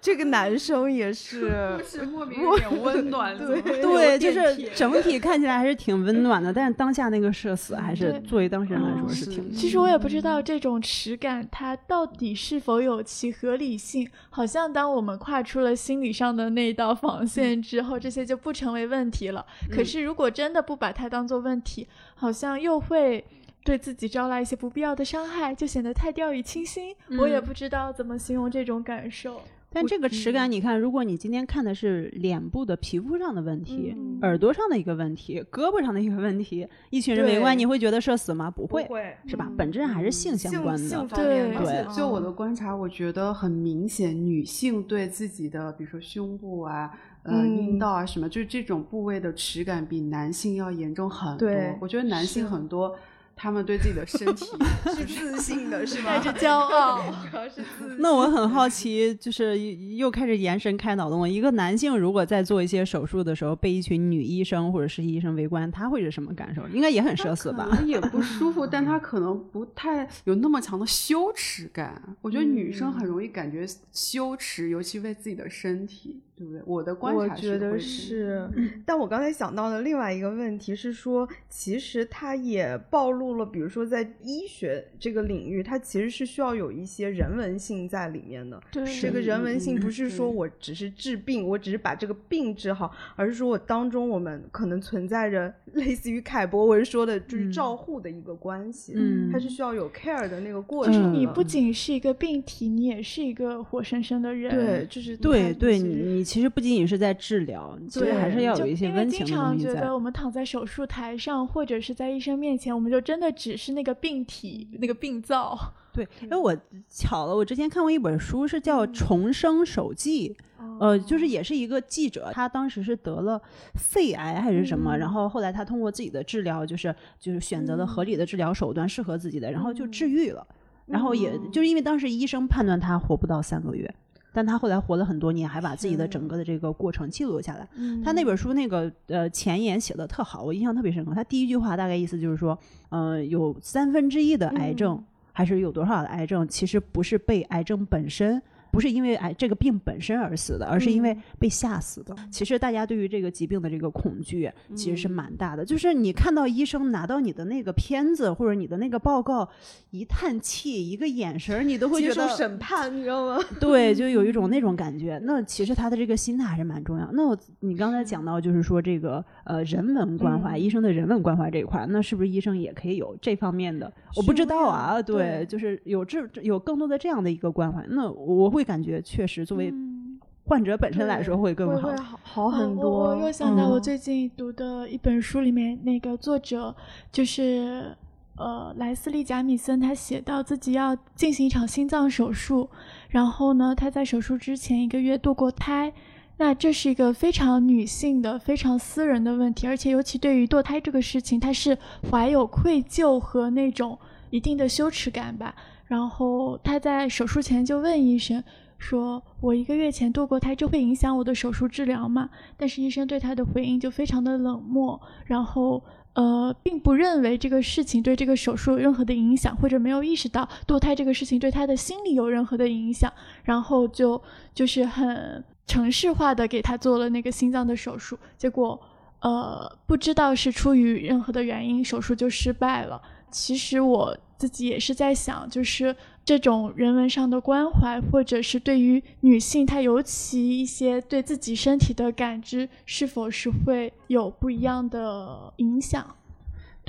[0.00, 9.52] 这个男生也是故事莫名有点温暖，怎么会有对，就是整体看起来还是挺温暖的，但是当下那个社死还是作为当事人来说嗯是挺。
[9.52, 14.08] 其实我也不知道这种耻感它到底是否有其合理性。
[14.30, 19.44] 好像当我们跨出了心理上的那道防线之后，这些就不成为问题了。
[19.70, 23.24] 可是如果真的不把它当做问题，好像又会。
[23.62, 26.96] 对自己招来一些不必要的伤害，就显得太掉以轻心。
[27.18, 29.42] 我也不知道怎么形容这种感受。
[29.72, 38.50] 但这个耻感，你看，如果你今天看的是脸部的皮肤上的问题、嗯耳朵上的一个问题、胳膊上的一个问题，一群人围观，你会觉得社死吗？
[38.50, 39.50] 不会，不会是吧？
[39.56, 40.86] 本质上还是性相关的。
[40.86, 46.90] 性方面的对而且就我嗯的观察，我觉得很明显，女性对自己的，比如说胸部啊、
[47.22, 51.74] 呃、嗯阴道啊什么，就是这种部位的耻感比男性要严重很多对。
[51.80, 52.94] 我觉得男性很多，
[53.42, 54.44] 他们对自己的身体
[54.94, 56.18] 是自信的， 是吧？
[56.18, 57.00] 带着骄傲，
[57.30, 57.96] 主要是自信。
[57.98, 59.58] 那我很好奇，就是
[59.96, 61.28] 又开始延伸开脑洞了。
[61.28, 66.68] 一个男性如果在做一些手术的时候，被一群女医生或者实习医生围观，他会是什么感受？
[66.68, 67.66] 应该也很社死吧？
[67.86, 72.16] 也不舒服，但他可能不太有那么强的羞耻感。
[72.20, 76.62] 我觉得女生很容易感觉羞耻，尤其为自己的身体，对不对？
[76.64, 78.48] 我的观我察觉得是，
[78.86, 88.58] 但我刚才想到的另外一个问题是说，其实它也暴露了，比如说在医学这个领域，它其实是需要有一些人文性在里面的。
[88.72, 101.18] 对这个人文性嗯不是说我只是治病，我只是把这个病治好，而是说我当中我们可能存在着类似于凯博文说的，就是嗯照护的一个关系，嗯它是需要有 care 的那个过嗯程的。
[101.18, 104.50] 你不仅是一个病体，你也是一个活生生的人。
[104.54, 109.92] 对，就是对对，你其实不仅仅是在治疗，所以还是要有一些就因为经温情的东西在常觉得。
[109.92, 115.58] 我们躺在手术台上，或者是在医生面前，我们就真的只是那个病体、那个病灶。
[115.92, 116.56] 对，因为我
[116.88, 120.28] 巧了，我之前看过一本书，是叫《重生手记》。
[120.58, 123.42] 哦呃，就是也是一个记者，他当时是得了
[123.74, 130.46] 肺癌还是什么，然后后来他通过自己的治疗，就是就是选择了合理的治疗手段，适合自己的，然后就治愈了。
[130.86, 133.92] 然后也就是因为当时医生判断他活不到三个月，
[134.32, 137.68] 但他后来活了很多年，还把自己的整个的这个过程记录下来。
[138.04, 141.12] 他那本书那个呃前言写的特好，我印象特别深刻。
[141.14, 142.58] 他第一句话大概意思就是说，
[142.90, 148.40] 呃，有三分之一的癌症、还是有多少的癌症，其实不是被癌症本身。
[148.72, 152.14] 不是因为癌这个病本身而死的，而是因为被吓死的。
[152.30, 155.64] 其实大家对于这个疾病的这个恐惧其实是蛮大的。
[155.64, 159.48] 就是你看到医生拿到你的那个片子或者你的那个报告，
[159.90, 163.42] 一叹气，一个眼神儿，你都会觉得审判，你知道吗？
[163.60, 165.20] 对，就有一种那种感觉。
[165.24, 167.08] 那其实他的这个心态还是蛮重要。
[167.12, 173.92] 那我你刚才讲到，就是说这个呃人文关怀，嗯医生的人文关怀这一块儿，那是不是医生也可以有这方面的？
[174.16, 177.84] 我不知道啊，对，对就是有这有更多的这样的一个关怀。
[177.88, 181.88] 那我会感觉确实作为嗯患者本身来说会更好。
[181.88, 183.10] 会好好很多。
[183.10, 186.74] 我又想到我嗯最近读的一本书里面，那个作者
[187.12, 187.96] 就是
[188.36, 192.68] 呃莱斯利·贾米森，他写到自己要进行一场心脏手术，
[193.10, 195.92] 然后呢，他在手术之前一个月堕过胎。
[196.38, 201.76] 那这是一个非常女性的、非常私人的问题，而且尤其对于堕胎这个事情，她是
[202.10, 203.98] 怀有愧疚和那种
[204.30, 205.54] 一定的羞耻感吧。
[205.90, 208.44] 然后他在手术前就问医生
[208.78, 224.22] 说：“我一个月前堕过胎，这会影响我的手术治疗吗？”但是医生对他的回应就非常的冷漠，然后呃，并不认为这个事情对这个手术有任何的影响，或者没有意识到堕胎这个事情对他的心理有任何的影响，然后就
[224.54, 228.80] 就是很程式化的给他做了那个心脏的手术，结果
[229.22, 233.02] 呃不知道是出于任何的原因，手术就失败了。
[233.30, 246.16] 其实我自己也是在想，就是这种人文上的关怀，或者是对于女性，她尤其一些对自己身体的感知，是否是会有不一样的影响？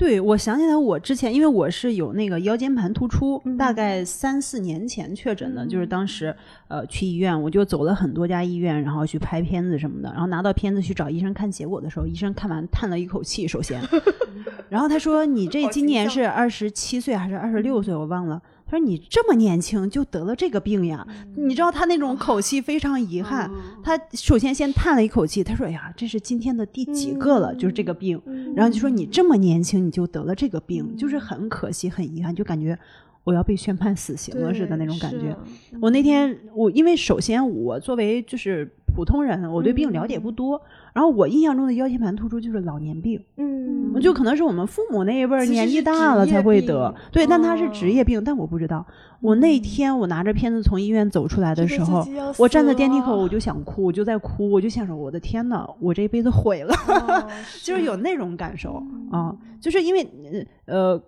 [0.02, 6.34] 对，我想起来，我之前因为我是有那个腰间盘突出，大概三四年前确诊的，就是当时
[6.66, 13.80] 呃去医院，我就走了很多家医院，然后去拍片子什么的，然后拿到片子去找医生看结果的时候，医生看完叹了一口气，首先，
[14.68, 17.94] 然后他说：“你这今年是二十七岁还是二十六岁？
[17.94, 21.06] 我忘了。”他说：“你这么年轻就得了这个病呀？
[21.36, 23.50] 你知道他那种口气非常遗憾。
[23.84, 27.54] 他首先先叹了一口气，他说：‘哎呀，这是今天的第几个了？
[27.54, 28.18] 就是这个病。’
[28.56, 32.78] 然后就说你这么年轻你就得了这个病，就是很可惜，很遗憾，就感觉
[33.24, 35.36] 我要被宣判死刑了似的那种感觉。
[35.80, 40.60] 我那天我因为首先我作为就是普通人，我对病了解不多。
[40.92, 48.84] 然后我印象中的腰间盘突出就是老年病，嗯，就可能是我们父母那一辈儿年纪大了才会得，对，但他是职业病，但我不知道。
[49.22, 52.06] 我那天我拿着片子从医院走出来的时候，
[52.38, 56.74] 我站在电梯口我就想哭，我就在哭，我就想说我的天呐，我这一辈子毁了，
[57.62, 61.02] 就是有那种感受啊，就是因为呃。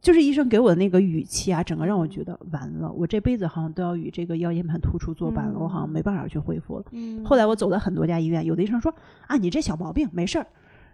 [0.00, 6.84] 就是医生给我的那个语气啊，整个让我觉得完了，我这辈子好像都要与这个腰间盘突出作伴了，我好像没办法去恢复了。
[7.24, 8.94] 后来我走了很多家医院，有的医生说
[9.26, 10.46] 啊，你这小毛病没事儿，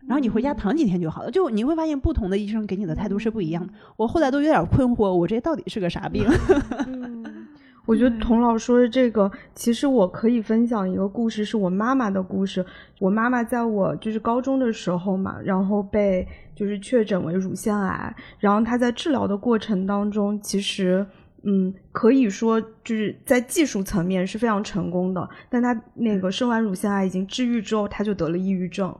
[0.06, 1.30] 然后你回家躺几天就好了。
[1.30, 3.72] 就你会发现不同的医生给你的态度是不一样的。
[3.96, 6.26] 我后来都有点困惑，我这到底是个啥病？
[7.86, 12.64] 我觉得童老说的这个，其实我可以分享一个故事，是我妈妈的故事。
[12.98, 21.06] 我妈妈在我就是高中的时候嘛，然后被就是确诊为乳腺癌，然后她在治疗的过程当中，其实
[21.42, 28.96] 嗯，可以说就是在技术层面是非常成功的，但她那个生完乳腺癌已经治愈之后，她就得了抑郁症。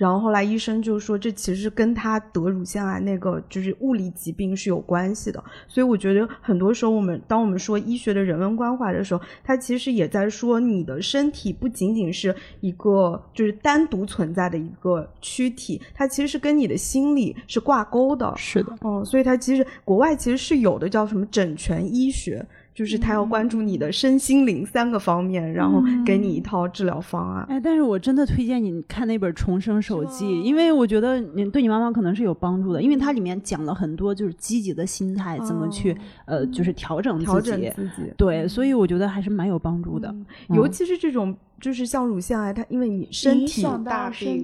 [0.00, 5.44] 然后后来医生就说，这其实跟他得乳腺癌那个就是物理疾病是有关系的。
[5.68, 18.32] 所以我觉得很多时候，我们当我们说医学的人文关怀的时候，它其实也在说你的身体不仅仅是一个就是单独存在的一个躯体，它其实是跟你的心理是挂钩的。
[18.38, 22.42] 是的，嗯，所以它其实国外其实是有的叫什么整全医学。
[22.80, 27.44] 就是他要关注你的身心灵三个方面，然后给你一套治疗方案。
[27.46, 38.10] 哎，但是我真的推荐你看那本《重生手记》，因为我觉得你对你妈妈可能是有帮助的，因为它里面讲了很多就是积极的心态怎么去呃，就是调整调整自己。
[38.16, 40.14] 对，所以我觉得还是蛮有帮助的。
[40.48, 44.42] 尤其是这种就是像乳腺癌，它因为你身体大病。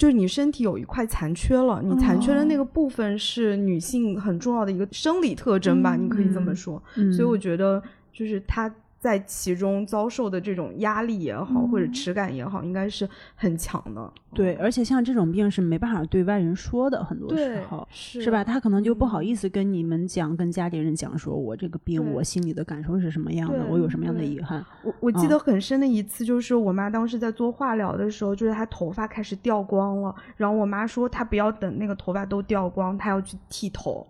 [0.00, 6.82] 就是你身体有一块残缺了，你残缺的那个部分是女性很重要的一个生理特征吧，你可以这么说。
[7.12, 8.74] 所以我觉得，就是她。
[9.00, 14.12] 在其中遭受的这种压力也好，或者耻感也好，应该是很强的。
[14.34, 18.44] 对，而且像这种病是没办法对外人说的，很多时候是吧？
[18.44, 24.62] 他可能就不好意思跟你们讲，跟家里人讲，说我这个病，我心里的感受是什么样的，我有什么样的遗憾。
[24.84, 34.06] 我我记得很深的一次，就是我妈当时在做化疗的时候，就是她头发开始掉光了，然后我妈说她不要等那个头发都掉光，她要去剃头。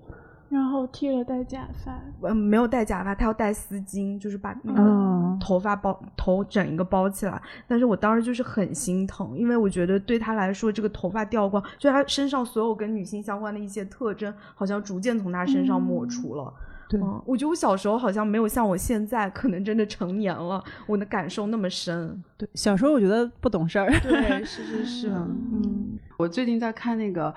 [0.51, 7.41] 然后剃了戴假发，嗯，没有戴假发，他要戴丝巾，就是把那个头发包头整一个包起来。
[7.69, 16.53] 但是我当时就是很心疼，因为我觉得对他来说，这个头发掉光，就他身上所有跟女性相关的一些特征，好像逐渐从他身上抹除了。
[16.89, 22.21] 对，我觉得我小时候好像没有像我现在，可能真的成年了，我的感受那么深。
[22.37, 23.89] 对，小时候我觉得不懂事儿。
[24.01, 25.11] 对，是是是。
[25.15, 27.33] 嗯，我最近在看那个。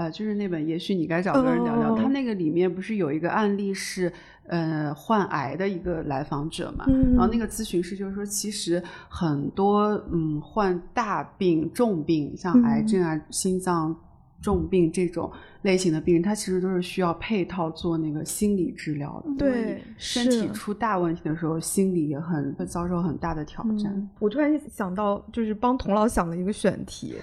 [0.00, 1.94] 呃，就是那本，也许你该找个人聊聊。
[1.94, 4.10] 他那个里面不是有一个案例是，
[4.46, 6.86] 呃，患癌的一个来访者嘛？
[7.14, 13.94] 然后那个咨询师就是说，其实很多嗯患大病重病，像癌症啊、心脏。
[14.42, 15.30] 重病这种
[15.62, 19.34] 类型的病人，他其实都是需要配套做那个心理治疗的。
[19.36, 24.08] 对，身体出大问题的时候，心理也很会遭受很大的挑战。
[24.18, 27.16] 我突然想到，就是帮童老想了一个选题，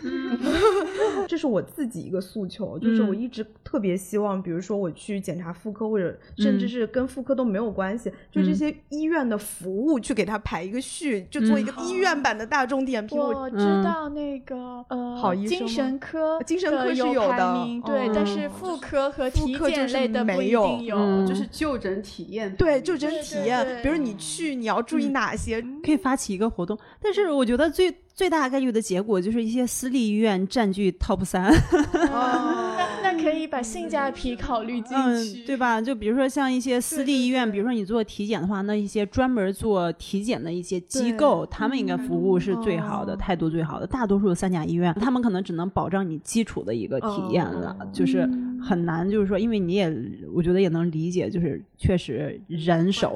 [1.27, 11.73] 这是我自己一个诉求，就是我一直特别希望，比如说我去检查妇科，或者甚至是跟妇科都没有关系，就这些医院的服务去给他排一个序，就做一个。
[11.77, 13.17] 医院版的大众点评。
[13.17, 22.55] 我知道那个呃，好医生精神科，精神科是有的，对，但是妇科和体检类的没有，就是就诊体验。
[22.55, 25.61] 对，就诊体验，比如你去，你要注意哪些？
[25.83, 27.95] 可以发起一个活动，但是我觉得最。
[28.17, 31.53] 最大概率的结果就是一些私立医院占据 top 三，
[31.93, 35.79] 那 那可以把性价比考虑进去，对吧？
[35.79, 43.85] 就比如说像一些私立医院，比如说你做体检的话，那一些专门做体检的一些机构，他们应该服务是最好的，态度最好的。
[43.85, 48.27] 大多数三甲医院，他们可能只能保障你基础的一个体验了，就是
[48.59, 49.95] 很难，就是说，因为你也，
[50.33, 53.15] 我觉得也能理解，就是确实人手。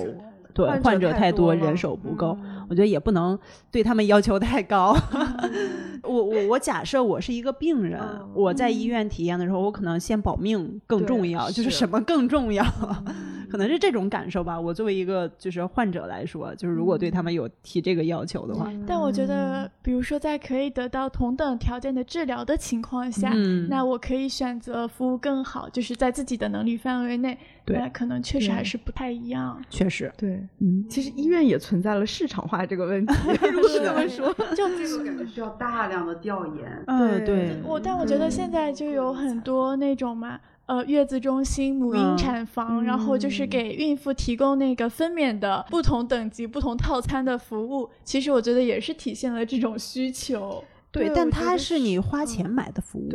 [0.54, 2.38] 对，患者太多，人手不够，
[2.70, 3.38] 我觉得也不能
[3.72, 4.96] 对他们要求太高。
[6.04, 8.00] 我我我假设我是一个病人，
[8.34, 12.66] 我在医院体验的时候，我可能先保命更重要，就是什么更重要？
[13.52, 14.58] 可能是这种感受吧。
[14.58, 23.34] 我作为一个就是患者来说，就是如果对他们有提这个要求的话，但我觉得，比如说在可以得到同等条件的治疗的情况下，
[23.68, 27.38] 那我可以选择服务更好，就是在自己的能力范围内。
[27.64, 29.62] 对，可能确实还是不太一样。
[29.70, 33.14] 确实，对，嗯，其实医院也存在了市场化这个问题。
[33.52, 36.84] 如果这么说，就这个感觉需要大量的调研。
[36.88, 37.62] 嗯，对。
[37.64, 40.40] 我但我觉得现在就有很多那种嘛。
[40.72, 47.90] 呃，月子中心、母婴产房，然后就是给孕妇提供那个分娩的不同等级、不同套餐的服务。
[48.06, 50.64] 其实我觉得也是体现了这种需求。
[50.92, 53.10] 对，但它是你花钱买的服务，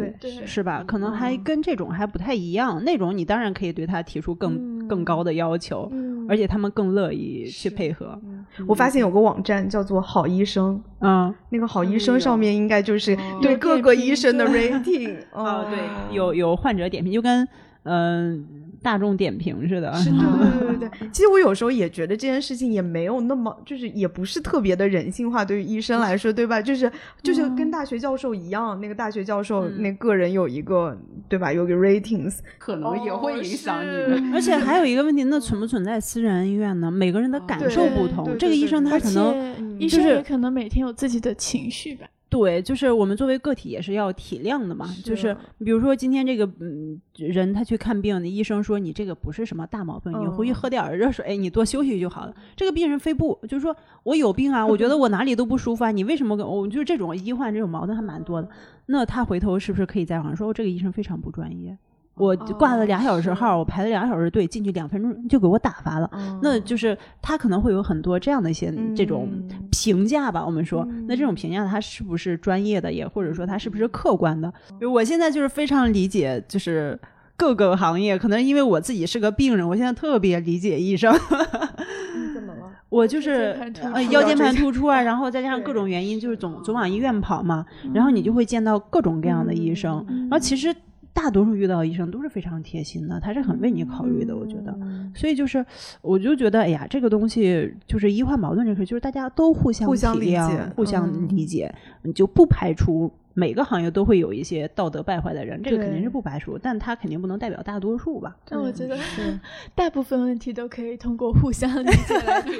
[0.47, 0.83] 是吧？
[0.87, 2.83] 可能还跟这种还不太一样。
[2.85, 5.93] 那种你当然可以对他提出更更高的要求，
[6.29, 8.18] 而且他们更乐意去配合。
[8.66, 15.16] 我发现有个网站叫做“好医生”，嗯，那个“好医生”上面应该就是对各个医生的 rating。
[15.33, 17.47] 哦，对，有有患者点评，就跟
[17.83, 18.47] 嗯。
[18.87, 21.09] 大众点评似的，是， 对对对对。
[21.11, 26.62] 其实我有时候也觉得这件事情也没有那么，就是也不是特别的人性化，对于医生来说，对吧？
[26.62, 26.89] 就是
[27.20, 30.97] 就是跟大学教授一样，那个大学教授那个人有一个，
[31.28, 31.53] 对吧？
[31.53, 34.32] 有个 ratings，可能也会影响你。
[34.32, 36.89] 而且还有一个问题，那存不存在私人医院呢？
[36.89, 42.07] 每个人的感受不同，这个医生他可能，医生也可能每天有自己的情绪吧。
[42.29, 44.89] 对，就是我们作为个体也是要体谅的嘛。
[45.05, 52.35] 就是比如说今天这个嗯人他去看病，医生说你这个不是什么大毛病，你回去喝点热水，你多休息就好了。
[52.57, 58.49] 这个病人非不，就是说我有病啊， 我觉得我哪里都不舒服啊，你为什么跟我就是这种医患这种矛盾还蛮多的。
[58.87, 61.79] 那他回头是不是可以在网上说这个医生非常不专业？
[62.17, 66.11] 我挂了俩小时号，我排了俩小时队，进去两分钟就给我打发了。
[66.43, 69.29] 那就是他可能会有很多这样的一些这种
[69.71, 70.43] 评价吧。
[70.45, 74.51] 我们说，那这种评价他是不是专业的，也或者说他是不是客观的？
[74.91, 76.99] 我现在就是非常理解，就是
[77.37, 81.12] 各个行业，可能因为我自己是个病人，我现在特别理解医生。
[82.33, 82.62] 怎么了？
[82.89, 83.55] 我就是
[83.93, 90.75] 呃腰间盘突出啊， 然后再加上各种原因，就是总总往医院跑嘛，然后你就会见到各种各样的医生，然后其实。
[91.17, 94.79] 大多数遇到医生都是非常贴心的，他是很为你考虑的，我觉得。
[95.14, 95.64] 所以就是，
[96.03, 108.37] 我就觉得，哎呀，这个东西就是医患矛盾这事，就是大家都互相互相理解，互相理解，你就不排除每个行业都会有一些道德败坏的人，这个肯定是不排除，但他肯定不能代表大多数吧？
[108.51, 108.99] 那我觉得
[109.75, 112.59] 大部分问题都可以通过互相理解来解决。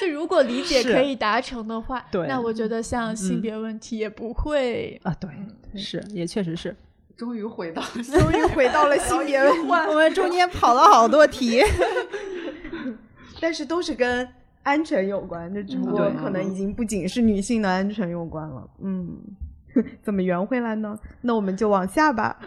[0.00, 5.16] 就 就如果理解可以达成的话，那我觉得像性别问题也不会啊。
[5.18, 5.30] 对，
[5.80, 6.76] 是也确实是。
[7.16, 9.68] 终于回到， 终于回到了性别问题。
[9.68, 11.62] 我们中间跑了好多题，
[13.40, 14.28] 但是都是跟
[14.62, 15.52] 安全有关。
[15.54, 18.68] 就只不过可能已经不仅是女性的安全有关了。
[18.82, 19.16] 嗯，
[20.02, 20.98] 怎么圆回来呢？
[21.20, 22.38] 那我们就往下吧。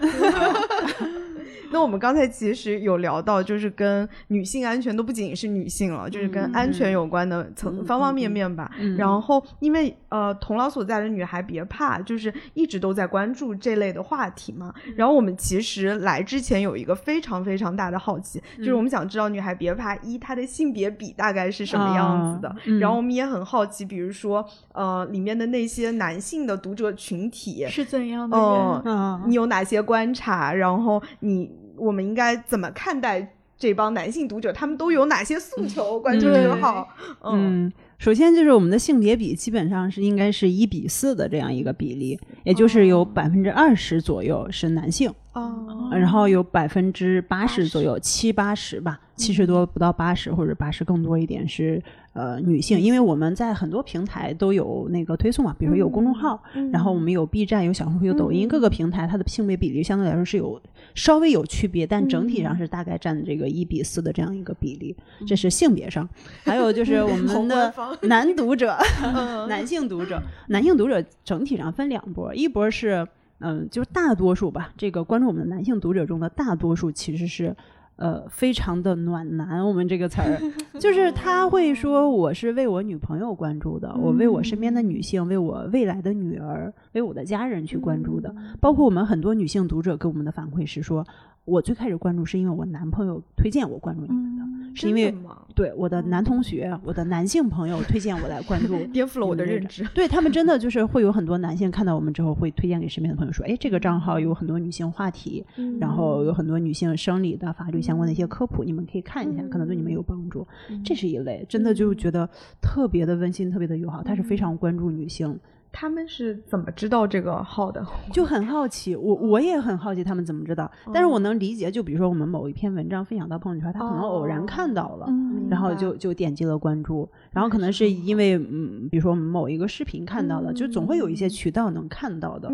[1.70, 8.72] 那我们刚才其实有聊到，就是跟女性安全都不仅仅是女性了，就是跟安全有关的层方方面面吧。
[8.97, 14.74] 然后，因为呃，童老所在的女孩别怕，就是一直都在关注这类的话题嘛。
[14.95, 22.55] 然后我们其实来之前有一个非常非常大的好奇，就是我们想知道女孩别怕一她的性别比大概是什么样子的。
[22.80, 29.30] 然后我们也很好奇，比如说呃，里面的那些男性的读者群体是怎样的人？
[29.30, 30.53] 你有哪些观察？
[30.53, 31.51] 然后你。
[31.78, 34.51] 我们应该怎么看待这帮男性读者？
[34.51, 35.99] 他们都有哪些诉求？
[35.99, 36.89] 关注这个号，
[37.22, 51.82] 嗯，首先就是我们的性别比基本上是应该是一比四的这样一个比例，也就是有百分之二十左右是男性，哦，然后有百分之八十左右，七八十吧，七十多不到八十或者八十更多一点是
[52.13, 56.41] 呃女性，因为我们在很多平台都有那个推送嘛，比如说有公众号，
[56.72, 60.61] 然后我们有 B 站、有小红书、有抖音，各个平台它的性别比例相对来说是有
[60.93, 64.95] 稍微有区别，但整体上是大概占这个一比四的这样一个比例，
[65.26, 66.07] 这是性别上。
[66.43, 68.78] 还有就是我们的男读者、
[69.49, 73.07] 男性读者，男性读者整体上分两波，一波是
[73.39, 77.55] 嗯，就是大多数吧，这个关注我们的男性读者中的大多数其实是。
[77.98, 80.39] 呃，非常的暖男，我们这个词儿，
[80.80, 88.34] 就是他会说我是为我女朋友关注的，我为我身边的女性，为我未来的女儿，为我的家人去关注的。
[88.62, 91.06] 包括我们很多女性读者给我们的反馈是说。
[91.48, 95.16] 我最开始关注是因为我男朋友推荐我关注你们的，是因为
[95.56, 99.88] 对我的男同学、我的男性朋友推荐我来关注， 颠覆了我的认知。
[99.95, 105.45] 对他们真的 就是会有很多男性看到我们之后会推荐给身边的朋友说：“哎，这个账号有很多女性话题，
[105.80, 110.45] 然后有很多女性生理的、法律相关的一些科普，你们可以看一下，可能对你们有帮助。”
[110.84, 112.30] 这是一类，真的就觉得
[112.62, 114.04] 特别的温馨、特别的友好。
[114.04, 115.39] 他是非常关注女性。
[115.80, 117.86] 他们是怎么知道这个号的？
[118.11, 120.69] 就很好奇，我我也很好奇他们怎么知道。
[120.91, 125.07] 但是我能理解，就比如说我们某一篇文章分享到朋友圈，他可能偶然看到了，
[125.51, 127.07] 然后就就点击了关注。
[127.32, 132.49] 然后可能是因为嗯，比如说我们某一个视频看到了，就总会有一些渠道能看到的，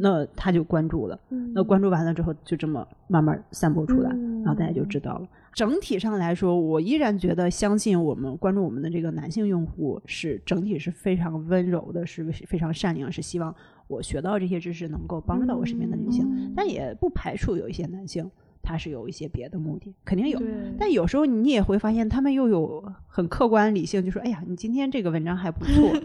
[0.00, 1.18] 那他就关注了。
[1.54, 5.26] 那关注完了之后，就这么慢慢散播出来，然后大家就知道了。
[5.52, 13.54] 整体上来说，我依然觉得相信我们关注我们的这个男性用户是整体是非常温柔的，是非常善良，是希望
[13.86, 16.52] 我学到这些知识能够帮助到我身边的女性。
[16.54, 18.30] 但也不排除有一些男性
[18.62, 20.40] 他是有一些别的目的，肯定有。
[20.78, 25.98] 但有时候你也会发现，他们又有很客观理性，就说：“哎呀，你今天这个文章还不错，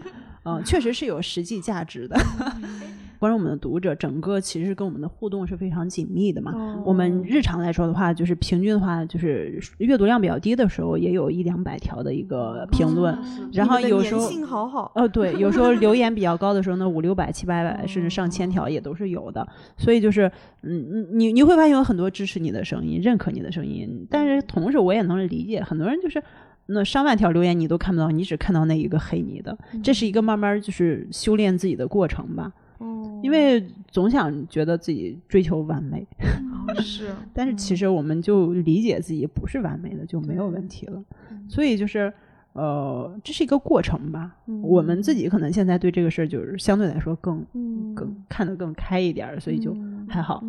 [0.44, 2.16] 嗯， 确实是有实际价值的。”
[3.24, 6.82] 关注我们的读者，整个其实跟我们的互动是非常紧密的嘛。
[6.84, 13.18] 我们日常来说的话，就是平均的话，就是阅读量比较低的时候，也有一两百条的一个评论。
[13.50, 14.92] 然后有时候，好好。
[14.94, 19.48] 哦，对，有时候 留言比较高的时候呢，五六百、七八百，甚至上千条也都是有的。
[19.78, 24.06] 所以就是，嗯，你你会发现有很多支持你的声音，认可你的声音。
[24.10, 26.22] 但是同时，我也能理解很多人就是
[26.66, 29.56] 那上万条留言你都看不到，你只看到那一个黑你的。
[29.82, 32.52] 这是一个慢慢就是修炼自己的过程吧。
[33.22, 36.06] 因为总想觉得自己追求完美，
[36.82, 41.02] 是， 但是其实我们就理解自己不是完美的就没有问题了，
[41.48, 42.12] 所以就是，
[42.52, 44.36] 呃，这是一个过程吧。
[44.62, 47.44] 我们自己可能现在对这个事儿就是相对来说更
[47.94, 49.76] 更看得更开一点，所以就
[50.08, 50.42] 还好。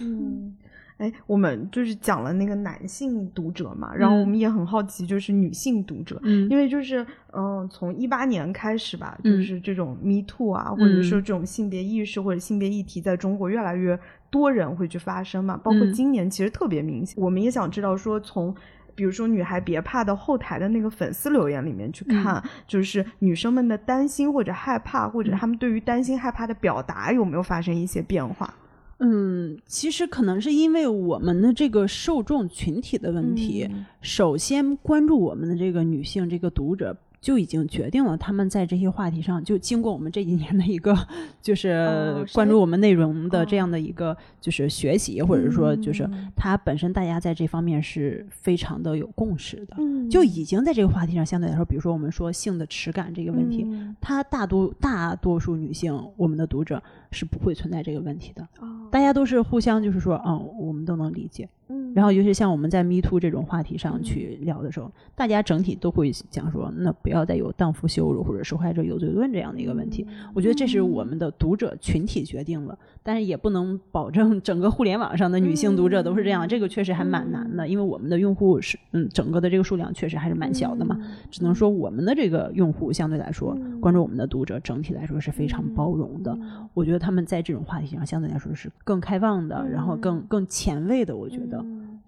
[0.00, 0.54] 嗯。
[0.98, 13.98] 哎，我们就是讲了那个男性读者嘛，然后我们也很好奇，就是女性读者，因为就是嗯，从一八年开始吧，就是这种 Me Too 啊，或者说这种性别意识或者性别议题，在中国越来越
[14.30, 17.22] 多人会去发生嘛，包括今年其实特别明显。
[17.22, 18.54] 我们也想知道说，从
[18.94, 28.54] 比如说女孩别怕的后台的那个粉丝留言里面去看，就是女生们的担心或者害怕，或者她们对于担心害怕的表达有没有发生一些变化？
[28.98, 33.68] 嗯，其实可能是因为我们的这个受众群体的问题，
[34.00, 36.96] 首先关注我们的这个女性这个读者。
[37.22, 40.92] 就已经决定了，他们在这些话题上，就经过我们这几年的一个，
[41.40, 49.76] 就是 关注我们内容的这样的一个，就是学习，或者说，就是他本身大家在这方面是非常的有共识的，
[50.10, 53.64] 就已经在这个话题上相对来说，比如说我们说性的耻感这个问题，
[54.00, 58.48] 他大多大多数女性，我们的读者是不会存在这个问题的，
[58.90, 61.48] 大家都是互相就是说，嗯，我们都能理解。
[61.94, 70.06] 然后，尤其像我们在 Me Too 这种话题上去聊的时候，大家整体都会讲说，那不要再有荡妇羞辱或者受害者有罪论这样的一个问题。
[70.34, 76.48] 我觉得这是我们的读者群体决定了，但是也不能保证整个互联网上的女性读者都是这样。
[76.48, 80.98] 这个确实还蛮难的，因为我们的用户是嗯，整个的这个数量确实还是蛮小的嘛。
[81.30, 86.36] 只能说我们的这个用户相对来说，关注我们的读者整体来说是非常包容的。
[86.72, 91.14] 我觉得他们在这种话题上相对来说是更开放的，然后更更前卫的。
[91.14, 91.61] 我觉得。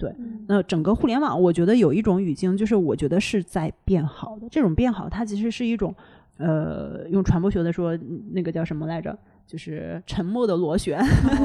[0.05, 0.15] 对，
[0.47, 4.47] 那整个互联网，我觉得有一种语境，就是我觉得是在变好的。
[4.51, 5.95] 这种变好，它其实是一种，
[6.37, 7.99] 呃，用传播学的说，
[8.33, 9.17] 那个叫什么来着？
[9.47, 10.99] 就是沉默的螺旋，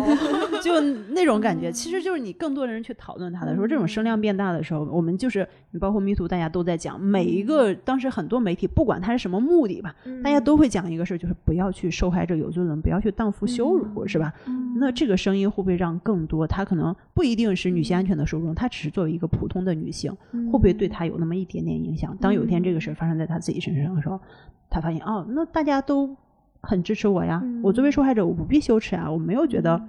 [0.64, 0.80] 就
[1.10, 1.72] 那种感觉。
[1.72, 9.94] 其实就是你更多的人去讨论它的时候，这种声量变大的时候，我们就是你包括迷途大家都在讲，每一个当时很多媒体不管它是什么目的吧，
[10.24, 14.34] 大家都会讲一个事儿，就是不要去受害者有罪论，不要去荡妇羞辱，是吧？
[14.76, 16.48] 那这个声音会不会让更多？
[16.48, 22.18] 她可能不一定是女性安全的受众，她只是作为一个普通的女性，会不会对她有那么一点点影响？
[22.22, 24.20] 当有一天这个事儿发生在她自己身上的时候，
[24.70, 26.16] 她发现哦，那大家都。
[26.62, 27.44] 很支持我呀！
[27.64, 29.12] 我作为受害者，我不必羞耻啊！
[29.12, 29.82] 我没有觉得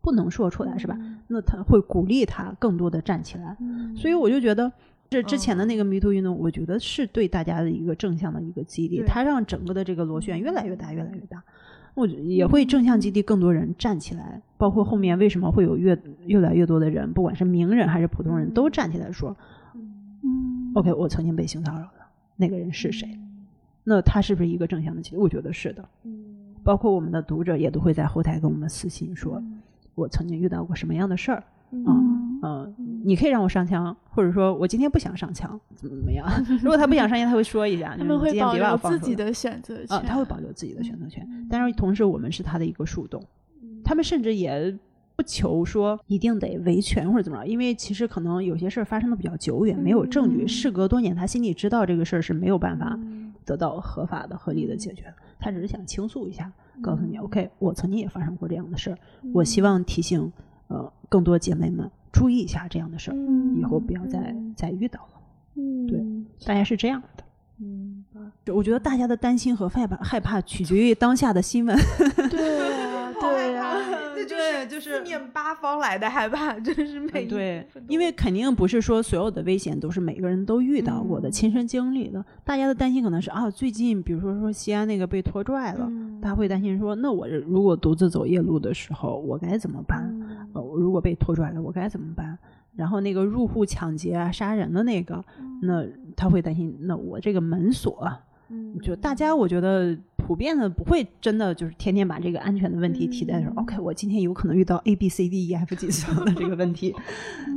[0.00, 0.98] 不能说出来，是吧？
[1.28, 3.56] 那他会鼓励他更多的站起来，
[3.94, 4.72] 所以我就觉得
[5.10, 11.42] 这之前的那个迷途运动，我觉得是对大家的一个正向的一个激励，它让整个的这个螺旋越来越大，越来越大。
[11.94, 19.34] 我也会正向激励更多人站起来，包括后面为什么会有越越来越多的人，不管是名人还是普通人都站起来说
[20.22, 22.04] ：“嗯，OK，我曾经被性骚扰的
[22.36, 23.18] 那个人是谁？”
[23.88, 25.16] 那他是不是一个正向的激励？
[25.16, 25.88] 我觉得是的。
[26.02, 26.12] 嗯，
[26.64, 29.40] 包括我们的读者也都会在后台跟我们私信说，
[29.94, 31.38] 我曾经遇到过什么样的事儿
[31.84, 31.94] 啊？
[32.42, 32.74] 嗯，
[33.04, 36.26] 你可以让我上墙，或者说我今天不想上墙，怎么怎么样？
[36.60, 41.26] 如果他不想上墙，他会说一下，他们会保留自己的选择权啊，他会保留自己的选择权。
[41.48, 43.22] 但是同时，我们是他的一个树洞，
[43.84, 44.76] 他们甚至也
[45.14, 52.98] 不求说一定得维权或者怎么着，因为其实可能有些事儿发生的比较久远，没有证据，事隔多年，他心里知道这个事儿是没有办法。
[53.46, 55.04] 得到合法的、合理的解决，
[55.38, 58.98] 他只是想倾诉一下，告诉你，OK，我曾经也发生过这样的事儿，
[59.32, 60.30] 我希望提醒
[60.66, 63.16] 呃更多姐妹们注意一下这样的事儿，
[63.58, 65.08] 以后不要再再遇到了。
[65.54, 66.04] 嗯，对，
[66.44, 67.24] 大家是这样的。
[67.58, 68.04] 嗯，
[68.52, 71.74] 我觉得大家的担心和害怕害怕取决于当下的新闻。
[72.28, 72.75] 对。
[74.56, 82.24] 那就是四面八方来的害怕，真是每对，因为肯定不是说所有的危险都是每个人都遇到过的、亲身经历的。
[82.44, 85.90] 大家的担心可能是啊，最近比如说说西安那个被拖拽了，
[86.20, 90.12] 大家会担心说，那我如果独自走夜路的时候，我该怎么办？
[90.54, 92.38] 呃，如果被拖拽了，我该怎么办？
[92.74, 95.24] 然后那个入户抢劫啊、杀人的那个，
[95.62, 95.84] 那
[96.14, 98.10] 他会担心，那我这个门锁。
[98.48, 106.94] 嗯，就大家，我觉得普遍的不会真的就是天天把这个安全的问题提在说，OK，我今天有可能遇到 A B C D E F 几项的这个问题，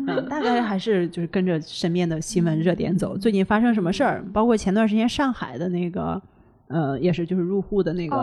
[0.08, 3.18] 嗯，大概还是就是跟着身边的新闻热点走。
[3.18, 4.26] 最近发生什么事儿？
[4.34, 6.20] 包括前段时间上海的那个，
[6.68, 8.16] 呃，也是就是入户的那个，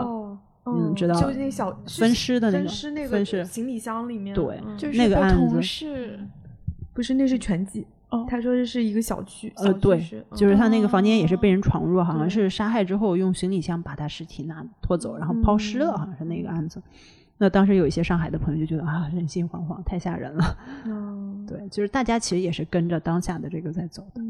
[0.65, 6.19] 嗯，知道就那小分尸的那个分尸那个行李箱里面，对，就是那个案子是，
[6.93, 7.87] 不是那是拳击。
[8.09, 9.99] 哦，他说这是一个小区，呃，对，
[10.33, 16.81] 就是他那个房间也是被人闯入，好像是杀害之后用行李箱把他尸体拿拖走，然后抛尸了，好像是那个案子。
[17.37, 20.57] 那当时有一些上海的朋友就觉得啊，人心惶惶，太吓人了。
[20.85, 24.21] 嗯，对，就是大家其实也是跟着当下的这个在走的。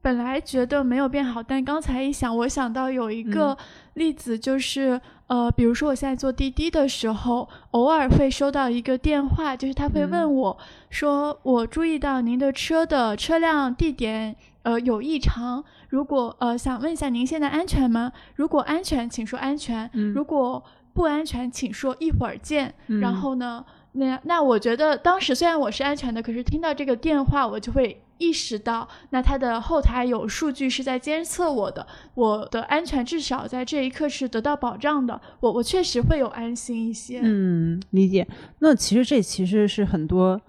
[0.00, 3.56] 本来觉得没有变好，但刚才一想，我想到有一个
[3.94, 10.56] 例子，就是呃，比如说我现在坐滴滴的时候，偶尔会收到一个电话，就是他会问我
[10.88, 18.12] 说：“我注意到您的车的车辆地点呃有异常，如果呃想问一下您现在安全吗？
[18.36, 20.62] 如果安全，请说安全；如果
[20.94, 28.00] 不安全，请说一会儿见。”然后呢，那那我觉得当时虽然我是安全的，可是听到这个电话，我就会。
[28.18, 37.20] 意识到，那它的后台有数据是在监测我的，我的安全至少在这一刻是得到保障的，我我确实会有安心一些。
[37.22, 38.26] 嗯，理解。
[38.58, 40.40] 那其实这其实是很多，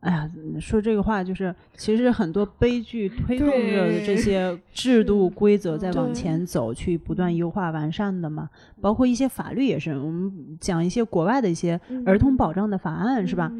[0.00, 8.50] 哎呀，说这个话就是，其实很多悲剧推动着这些制度规则在往前走，去不断优化完善的嘛。
[8.80, 13.50] 包括一些法律也是，我们讲一些国外的一些儿童保障的法案是吧？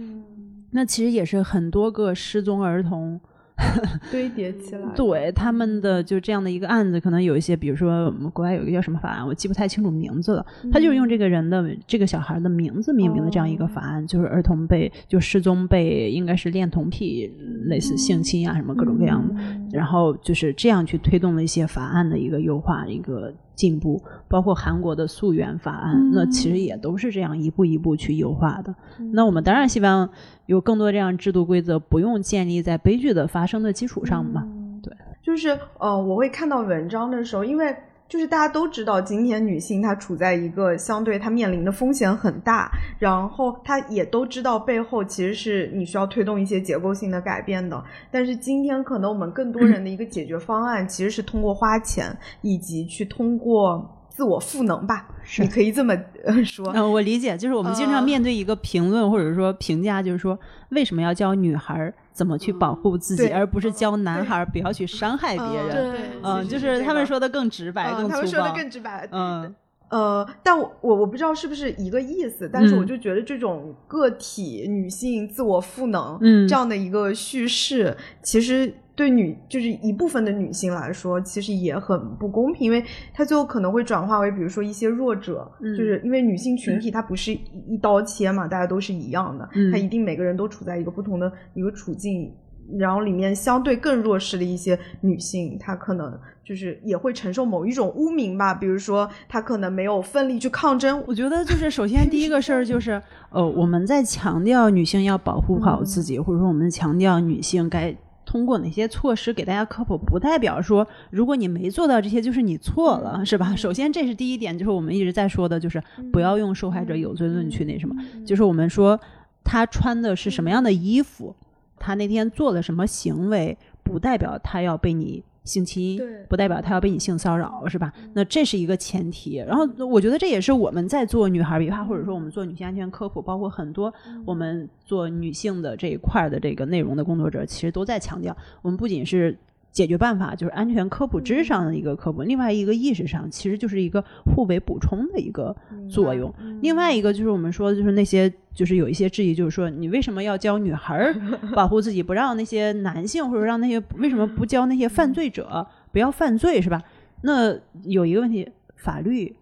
[0.72, 3.18] 那其实也是很多个失踪儿童。
[4.10, 10.46] 堆叠起来，对他们的就这样的一个案子，可能有一些，比如说我们国外有一个叫什么法案，我记不太清楚名字了。
[10.72, 17.32] 他就是用这个人的这个小孩的名字命名的这样一个法案，就是儿童被就失踪被应该是恋童癖，
[17.66, 19.34] 类似性侵啊什么各种各样的，
[19.72, 23.32] 然后就是这样去推动了一些法案的一个优化一个。
[23.54, 28.74] 进步包括韩国的溯源法案，那其实也都是这样一步一步去优化的。
[29.12, 30.08] 那我们当然希望
[30.46, 34.46] 有更多这样制度规则，不用建立在悲剧的发生的基础上嘛？
[34.82, 34.92] 对，
[35.22, 37.74] 就是呃，我会看到文章的时候，因为。
[38.08, 47.82] 就是大家都知道，今天女性她处在一个相对她面临的风险很大，然后她也都知道背后其实是你需要推动一些结构性的改变的。
[48.10, 55.08] 但是今天可能我们更多人的一个解决方案其实是通过花钱以及去通过自我赋能吧，
[55.40, 55.96] 你可以这么
[56.44, 56.70] 说。
[56.72, 60.38] 嗯，我理解，就是我们经常面对一个评论或者说评价，就是说
[60.68, 61.92] 为什么要教女孩儿？
[62.14, 65.90] 怎么去保护自己，而不是教男孩不要去伤害别人。
[65.90, 68.08] 对，嗯，就是他们说的更直白，更粗暴。
[68.14, 69.08] 他们说的更直白。
[69.10, 69.54] 嗯，
[69.88, 72.86] 呃，但我我我不知道是不是一个意思，但是我嗯。
[72.86, 76.46] 就觉得这种个体女性自我赋能，嗯。
[76.46, 92.32] 这样的一个叙事，其实对女就是一部分的女性来说，其实也很不公平，因为它最后可能会转化为，比如说一些弱者，嗯就是因为女性群体它不是一刀切嘛，大家都是一样的，嗯它一定每个人都处在一个不同的一个处境。
[92.78, 113.54] 然后里面相对更弱势的一些女性，她可能就是也会承受某一种污名吧，比如说她可能没有奋力去抗争，我觉得就是首先第一个事儿就是，呃，我们在强调女性要保护好自己，或者说我们强调女性该通过哪些措施给大家科普，不代表说如果你没做到这些就是你错了，是吧？
[113.56, 117.94] 首先这是第一点，就是我们一直在说的，就是不要用受害者有罪论去那什么，
[118.26, 118.98] 就是我们说
[119.42, 121.34] 他穿的是什么样的衣服，
[121.78, 127.92] 他那天做了什么行为，不代表他要被你性侵对，不代表他要被你性骚扰，是吧？
[128.14, 129.36] 那这是一个前提。
[129.36, 133.92] 然后我觉得这也是我们在做女孩比怕，或者说我们做女性安全科普，包括很多
[134.24, 139.36] 我们做女性的这一块儿的这个内容的工作者，其实都在强调，我们不仅是。
[139.74, 145.54] 解决办法就是安全科普知识上的一个科普，另外一个意识上其实就是一个互为补充的一个
[145.90, 146.32] 作用。
[146.62, 151.14] 另外一个就是我们说，就是那些就是有一些质疑，就是说你为什么要教女孩儿
[151.56, 156.80] 保护自己，不让那些男性或者让那些为什么不教那些犯罪者不要犯罪，是吧？
[157.22, 159.34] 那有一个问题，法律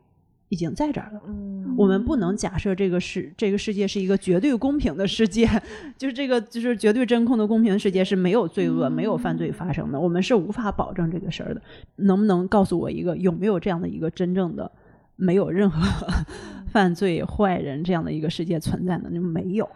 [0.52, 1.20] 已经在这儿了。
[1.26, 5.48] 嗯我们不能假设这个世这个世界是一个绝对公平的世界，
[5.96, 11.62] 就是这个就是绝对真空的公平的世界是没有罪恶、没有犯罪发生的，我们是无法保证这个事儿的。
[11.96, 14.70] 能不能告诉我一个有没有这样的一个真正的
[15.16, 15.80] 没有任何
[16.72, 19.10] 犯罪坏人这样的一个世界存在呢？
[19.12, 19.68] 就没有。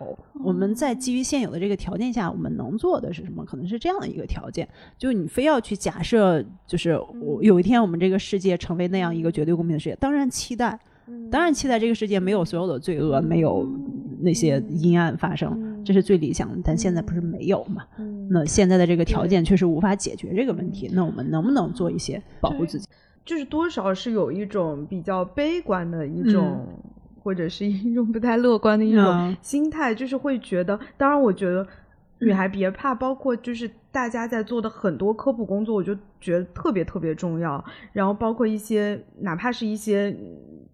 [0.42, 3.44] 我们在基于现有的这个条件下，我们能做的是什么？
[3.44, 4.66] 可能是这样的一个条件，
[4.96, 10.78] 就你非要去假设，就是我有一天我们这个世界成为那样一个绝对公平的世界，当然期待。
[11.30, 13.64] 当然，期待这个世界没有所有的罪恶，没有
[14.22, 16.58] 那些阴暗发生，这是最理想的。
[16.64, 17.84] 但现在不是没有嘛？
[18.28, 20.90] 那现在的这个条件确实无法解决这个问题。
[20.92, 22.88] 那我们能不能做一些保护自己？
[23.26, 26.66] 就是多少是有一种比较悲观的一种，
[27.22, 31.66] 或者是一种不太乐观的一种嗯心态，就是会觉得，当然，我觉得
[32.20, 37.62] 女孩别怕，包括就是大家在做的很多科普工作，我就觉得特别特别重要。
[37.92, 40.16] 然后包括一些哪怕是一些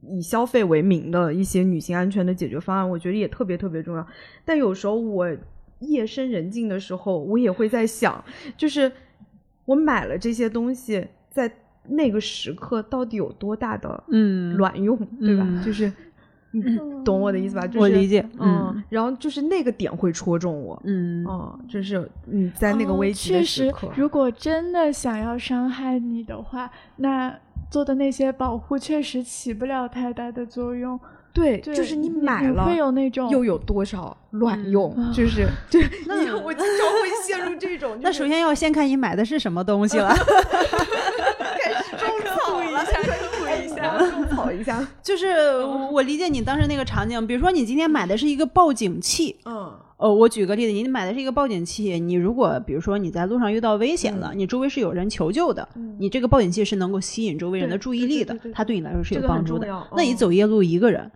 [0.02, 4.06] 以消费为名的一些女性安全的解决方案，我觉得也特别特别重要。
[4.44, 5.26] 但有时候我
[5.80, 8.22] 夜深人静的时候，我也会在想，
[8.56, 8.92] 就是
[9.64, 11.50] 我买了这些东西，在
[11.88, 15.44] 那个时刻到底有多大的嗯卵用，对吧？
[15.46, 15.92] 嗯就是
[16.54, 16.62] 你
[17.04, 17.66] 懂我的意思吧？
[17.66, 27.34] 就是、我理解嗯，然后就是那个点会戳中我，嗯嗯，就是你在那个哦危机的确实时刻，，如果真的想要伤害你的话，那
[27.70, 30.98] 做的那些保护确实起不了太大的作用。
[31.34, 34.94] 对，对就是你你买了，会有那种又有多少卵用？
[35.14, 37.96] 就是， 就是你我经常会陷入这种。
[38.04, 40.12] 那首先要先看你买的是什么东西了。
[44.62, 44.86] 一下。
[45.02, 45.58] 就是
[45.92, 59.66] 我理解你当时那个场景，比如说你今天买的是一个报警器，嗯哦，我举个例子，你买的是一个报警器，你如果比如说你在路上遇到危险了，你周围是有人求救的，你这个报警器是能够吸引周围人的注意力的对对对对，它对你来说是有帮助的。
[59.96, 61.10] 那你嗯走夜路一个人。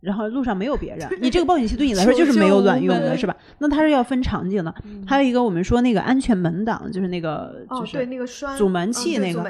[0.00, 3.36] 然后路上没有别人，你这个报警器对你来说就是没有卵用的，是吧？
[3.58, 4.74] 那它是要分场景的。
[5.06, 9.42] 还有一个我们说那个安全门挡，就是那个哦，就是对，那个栓阻门器那个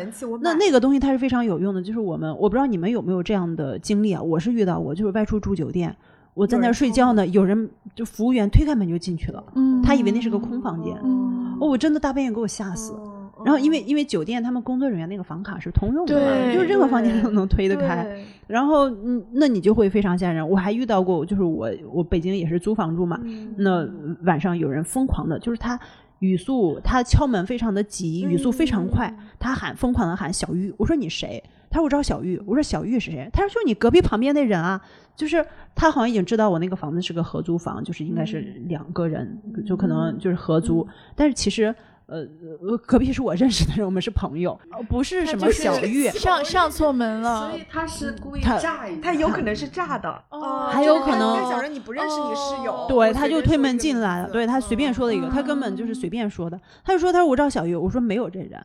[0.43, 4.21] 那那个东西它是非常有用的，就是我们我不知道你们有没有这样的经历啊？
[4.21, 5.95] 我是遇到过，就是外出住酒店，
[6.35, 12.93] 我在那儿睡觉呢，有人就服务员推开门就进去了，嗯他以为那是个空房间，嗯哦，我真的大半夜给我吓死。
[13.41, 18.07] 哦然后因为因为酒店他们工作人员那个房卡是通用的嘛，就是任何房间都能推得开。
[18.47, 20.47] 然后嗯，那你就会非常吓人。
[20.47, 23.89] 我还遇到过，就是我我北京也是租房住嘛，嗯那
[24.25, 25.79] 晚上有人疯狂的，就是他
[26.19, 31.43] 语速，他敲门非常的急，语速非常快，嗯他喊疯狂的喊小玉，我说你谁？
[31.71, 33.31] 他说我知道小玉，我说小玉是谁？
[33.33, 34.81] 他说就你隔壁旁边那人啊，
[35.15, 41.75] 就是他好像已经知道我那个房子是个合租房，就是应该是嗯两个人，就可能就是合租，但是其实。
[42.11, 42.27] 呃，
[42.61, 56.61] 呃隔壁是我认识的人，我们是朋友，呃不是什么小玉，上上错门了所以，他是故意他炸一下，他有可能是炸的，哦还有可能他想着你不认识你室友，对，他就推门进来了，对他随便说了一个，他根本就是随便说的。
[56.85, 58.61] 他就说他说我找小玉，我说没有这人，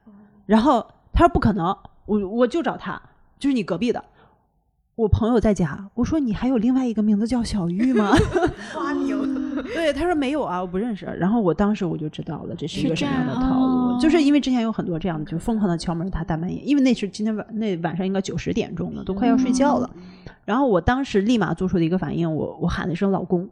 [0.48, 1.68] 然后他说不可能，
[2.08, 3.00] 我我就找他，
[3.38, 4.04] 就是你隔壁的。
[4.96, 8.16] 我朋友在家，我说你还有另外一个名字叫小玉吗？
[8.74, 9.15] 花名，
[9.74, 11.06] 对，他说没有啊，我不认识。
[11.06, 19.90] 然后我当时我就知道了，这是一个什么样的套路，哦就是因为之前有很多这样的，就疯狂的敲门，他大半夜，因为那是今天晚那晚上应该九十点钟了，都快要睡觉了。
[20.44, 23.50] 然后我当时立马做出的一个反应，我我喊了一声老公，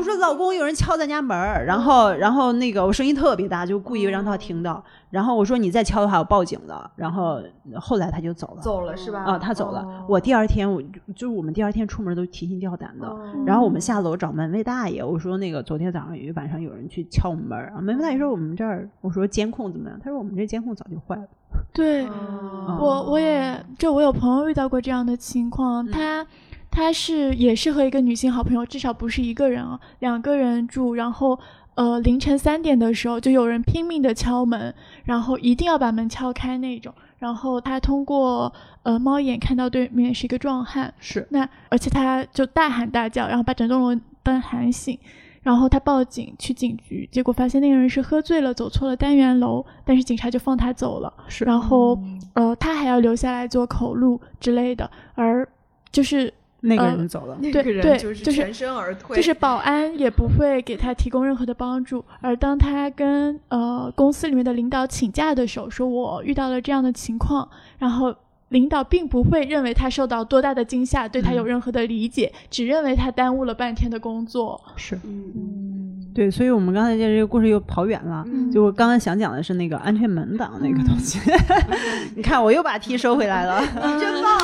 [0.00, 4.82] 我说老公，有人敲咱家门儿，然后然后那个我声音特别大，就故意让他听到。
[5.10, 6.90] 然后我说你再敲的话，我报警的。
[6.96, 7.38] 然后
[7.78, 8.62] 后来他就走了。
[8.62, 9.20] 走了是吧？
[9.24, 9.82] 啊，他走了。
[9.82, 13.06] 哦我第二天我就就是我们第二天出门都提心吊胆的。
[13.06, 20.00] 哦然后我们下楼找门卫大爷，我说那个昨天早上有一晚上有人去敲我们门儿，啊门卫大爷说我们这儿，我说监控怎么样？
[20.02, 21.26] 他说我们这监控早就坏了。
[21.74, 26.26] 对，哦我我也这我有朋友遇到过这样的情况，他
[26.70, 31.38] 他是也是和一个女性好朋友，至少不是一个人啊，两个人住，然后
[31.74, 38.52] 呃凌晨三点的时候就有人拼命的敲门，然后一定要把门敲开那种，然后他通过
[38.82, 44.98] 呃猫眼看到对面是一个壮汉，是那而且他就大喊大叫，然后把整栋楼都喊醒。
[45.42, 51.10] 然后他报警去警局，结果发现那个人是喝醉了，走错了单元楼，但是警察就放他走了。
[51.28, 51.98] 是然后
[52.34, 55.48] 呃，他还要留下来做口录之类的，而
[55.90, 56.30] 就是
[56.62, 57.36] 那个呃人走了。
[57.40, 62.04] 那对对个人就是就是全身而退，就是保安也不会给他提供任何的帮助。
[62.20, 67.48] 而当他跟呃公司里面的领导请假的时候，说我遇到了这样的情况，
[67.78, 68.14] 然后
[68.48, 74.60] 领导并不会认为他受到多大的惊吓，对他有任何的理解，只认为他耽误了半天的工作。
[74.76, 78.24] 是嗯对，所以我们刚才这个故事又跑远了。
[78.26, 81.20] 嗯就我刚刚想讲的是那个安全门档那个东西，
[82.16, 83.64] 你看我又把题收回来了。
[84.00, 84.36] 真棒，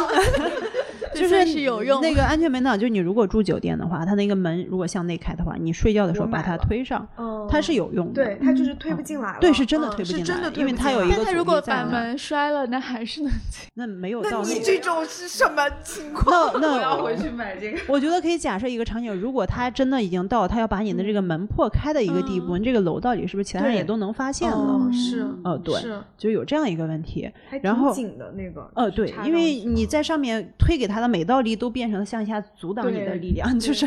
[1.17, 8.25] 就是是有用那个 安全门挡，就是你如果住酒店的话，它那个门如果向内开的话，你睡觉的时候把它推上，嗯它是有用的。
[8.25, 13.69] 对它就是推不进来了，对是真的嗯推不进来是真的因为它有一个但它如果把门摔了，那还是能进。
[13.75, 14.49] 那没有那到那。
[14.49, 16.51] 你这种是什么 情况？
[16.61, 17.79] 那 我要回去买这个。
[17.89, 24.57] 我觉得可以假设一个场景，如果他真的已经到他要把你的这个门破开的一个地步，你这个楼到底是不是其他人也都能发现了？
[24.57, 27.31] 哦，是，呃对是，就有这样一个问题。
[27.49, 33.87] 还然后挺紧的那个，呃，对因为你在上面推给他的每道力都变成向下阻挡你的力量，就是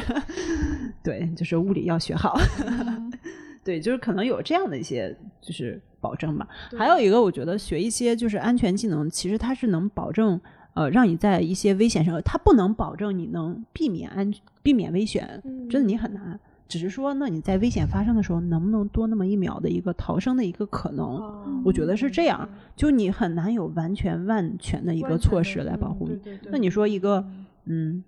[1.03, 2.39] 对，就是物理要学好。
[2.65, 3.11] 嗯
[3.63, 6.47] 对，就是可能有这样的一些就是保证吧。
[6.77, 10.39] 还有一个，我觉得学一些就是安全技能，其实它是能保证
[10.73, 16.39] 呃让你在一些危险上，它不能保证你能避免安避免危险，真的你很难。
[16.69, 21.05] 只是说，那你在危险发生的时候，能不能多那么一秒的一个逃生的一个可能？
[21.05, 26.17] 哦我觉得是这样，就你很难有完全万全的一个措施来保护你。
[26.45, 27.25] 那你说一个，
[27.65, 28.03] 嗯，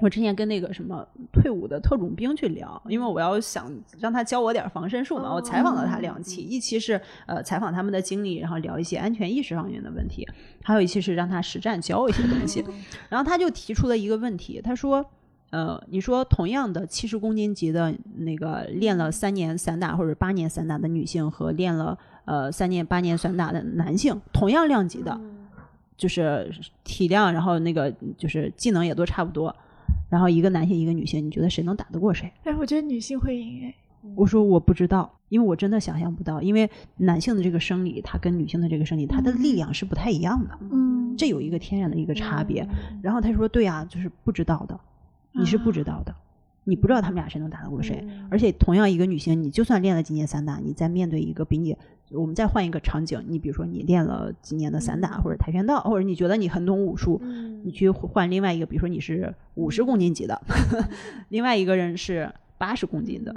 [0.00, 10.26] 我之前跟那个什么退伍的特种兵去聊，因为我要想让他教我点防身术嘛，我采访了他两期，一期是呃采访他们的经历，然后聊一些安全意识方面的问题，
[10.62, 12.64] 还有一期是让他实战教一些东西，
[13.10, 15.04] 然后他就提出了一个问题，他说。
[15.50, 25.20] 呃，你说同样的七十公斤级的那个练了三年散打或者八年散打的女性和练了呃三年八年散打的男性，同样量级的，
[25.96, 26.50] 就是
[26.84, 29.54] 体量，然后那个就是技能也都差不多，
[30.08, 32.32] 然后一个男性一个女性，你觉得谁能打得过谁？
[32.44, 33.74] 哎，我觉得女性会赢哎。
[34.14, 42.66] 我说我不知道，因为我真的想象不到，因为男性的这个生理，它跟女性的这个生理，它的力量是不太一样的，嗯，这有一个天然的一个差别。
[43.02, 44.80] 然后他说，对啊，就是不知道的，
[45.32, 46.14] 你是不知道的。
[46.64, 51.74] 你不知道他们俩谁能打得过谁，而且同样一个女性，你就算练了几年散打，你在面对一个比你，
[52.10, 57.20] 我们再换一个场景，你比如说你练了几年的散打或者跆拳道，或者你觉得你很懂武术，
[57.64, 60.40] 你去换另外一个，比如说你是五十公斤级的，
[61.30, 63.34] 另外一个人是八十公斤的，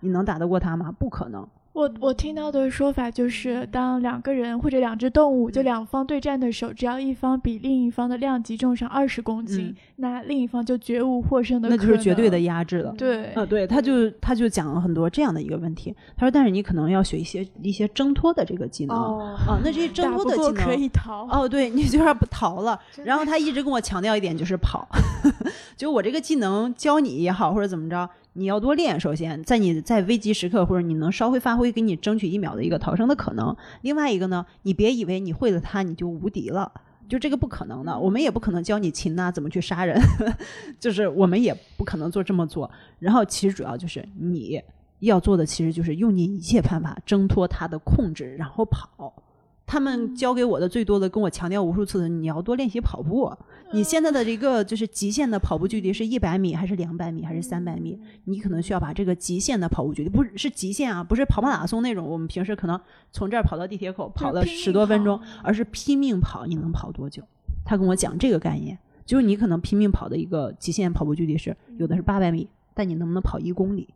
[0.00, 0.92] 你能打得过他吗？
[0.98, 1.46] 不可能。
[1.74, 11.82] 我我听到的说法就是，当两个人或者两只动物就两方对战的时候，只要一方比另一方的量级重上二十公斤，嗯那另一方就绝无获胜的可那。
[11.82, 12.94] 就是绝对的压制了。
[12.96, 15.92] 对，呃，对，他就他就讲了很多这样的一个问题。
[16.16, 21.26] 他说，但是你可能要学一些一些挣脱的这个技能哦啊，那这些 挣脱的技能可以逃。
[21.28, 22.80] 哦，对你就要不逃了。
[23.02, 24.88] 然后他一直跟我强调一点，就是跑。
[25.76, 29.00] 就我这个技能教你也好，或者怎么着，你要多练。
[29.00, 33.56] 首先，在你在危急时刻，或者你能稍微发挥，给你争取一秒的一个逃生的可能。
[33.82, 36.70] 另外一个呢，你别以为你会了它，你就无敌了。
[37.08, 40.00] 就这个不可能的，我们也不可能教你擒拿怎么去杀人，
[40.80, 42.70] 就是我们也不可能做这么做。
[42.98, 44.60] 然后其实主要就是你
[45.00, 49.22] 要做的，其实就是用尽一切办法挣脱它的控制，然后跑。
[49.66, 53.32] 他们教给我的最多的，跟我强调无数次的，你要多练习跑步。
[53.72, 57.98] 你现在的一个就是极限的跑步距离是一百米，还是两百米，还是三百米？
[58.24, 62.06] 你可能需要把这个极限的跑步距离，不是是极限啊，不是跑马拉松那种。
[62.06, 66.46] 我们平时可能从这儿跑到地铁口跑了十多分钟，而是拼命跑。
[66.46, 67.22] 你能跑多久？
[67.64, 68.78] 他跟我讲这个概念。
[69.06, 73.86] 就是你可能拼命跑的一个极限跑步距离是有的是八百米，但你能不能跑一公里，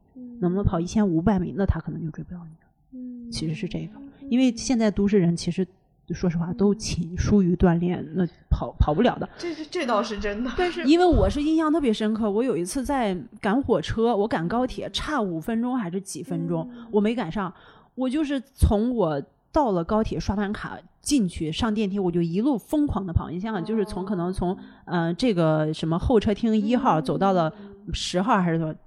[0.41, 2.68] 能不能跑一千五百米，那他可能就追不到你了。
[2.93, 5.67] 嗯其实是这个，因为现在都市人其实
[6.11, 9.29] 说实话都勤疏于锻炼，那跑跑不了的。
[9.37, 10.51] 这这这倒是真的。
[10.57, 17.53] 但是 因为我是印象特别深刻，我有一次在赶火车，我赶高铁差五分钟还是几分钟，我没赶上，
[17.95, 19.23] 我就是从我
[19.53, 23.29] 到了高铁刷完卡进去上电梯，我就一路疯狂的跑。
[23.29, 27.53] 你想想，就是从可能从呃这个什么候车厅一号走到了
[27.93, 28.79] 十号还是多少，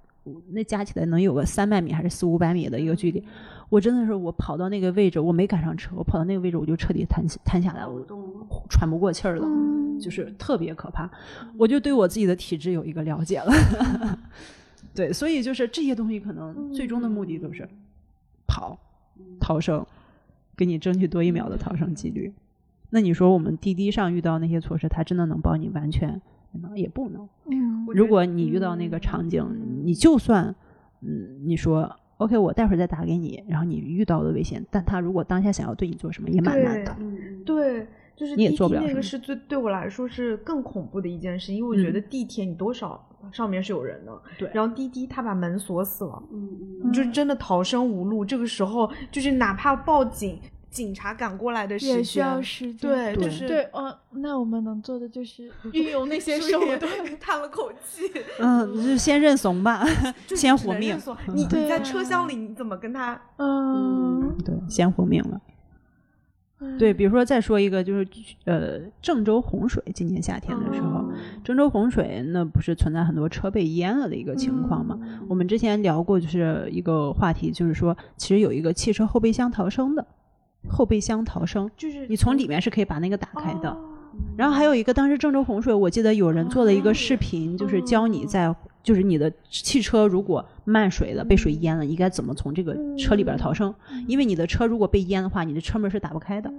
[0.50, 3.22] 那加起来能有个三百米还是四五百米的一个距离。
[3.72, 8.22] 我真的是我跑到那个位置，我没赶上车，我跑到那个位置我就彻底瘫瘫下来，我都
[8.68, 9.46] 喘不过气儿了。
[9.46, 11.08] 嗯就是特别可怕，
[11.56, 13.50] 我就对我自己的体质有一个了解了。
[14.94, 17.66] 对，所以就是这些东西可能最终的目的都是
[18.46, 18.78] 跑、
[19.40, 19.86] 逃生，
[20.54, 22.30] 给你争取多一秒的逃生几率。
[22.90, 26.20] 那你说我们滴滴上遇到那些措施，它真的能帮你完全？
[26.74, 27.26] 也不能。
[27.46, 29.46] 嗯如果你遇到那个场景，
[29.82, 30.54] 你就算
[31.00, 36.96] 嗯，你说 OK，我待会儿再打给你，然后你遇到的危险，但他如果当下想要对你做什么，也蛮难的。
[36.98, 46.48] 嗯，对，就是你也滴滴那做不了什么个是最对我来说是更恐怖的一件事，因为我觉嗯得地铁你多少上面是有人的，对然后滴滴他把门锁死了，嗯
[46.84, 48.24] 你就真的逃生无路。
[48.24, 50.38] 这个时候就是哪怕报警，
[50.72, 52.90] 警察赶过来的时间也需要时间。
[52.90, 56.90] 对，对就是对，哦，那我们能做的就是 运用那些手段。
[57.20, 58.10] 叹了口气，
[58.40, 59.84] 嗯，就先认怂吧，
[60.34, 60.98] 先活命认。
[61.00, 63.20] 怂你你在车厢里你怎么跟他？
[63.36, 65.40] 嗯，对，先活命了。
[66.78, 68.06] 对，比如说再说一个，就是
[68.44, 71.04] 呃，郑州洪水，今年夏天的时候，
[71.42, 74.96] 郑州洪水那不是存在很多车被淹了的一个情况吗？
[75.28, 80.06] 我们之前聊过，就是一个话题，就是说，其实有一个汽车后备箱逃生的，
[80.68, 83.70] 后备箱逃生，就是你从里面是可以把那个打开的。
[83.70, 83.88] 哦
[84.36, 93.74] 然后还有一个，当时郑州洪水，我记得有人做了一个视频，就是教你在，就是你的汽车如果漫水了，被水淹了，应该怎么从这个车里边逃生？
[94.06, 96.52] 因为你的车如果被淹的话，你的车门是打不开的，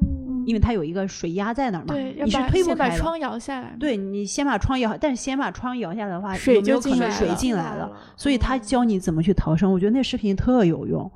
[0.46, 2.90] 因为它有一个水压在那儿嘛，对，要你是把推不开的。
[2.90, 3.76] 先把窗摇下来。
[3.80, 7.92] 对你先把窗摇，但是先把窗摇下来的话，水有没有可能水就进来了进来了？
[8.16, 11.10] 所以他教你怎么去逃生，我觉得那视频特有用。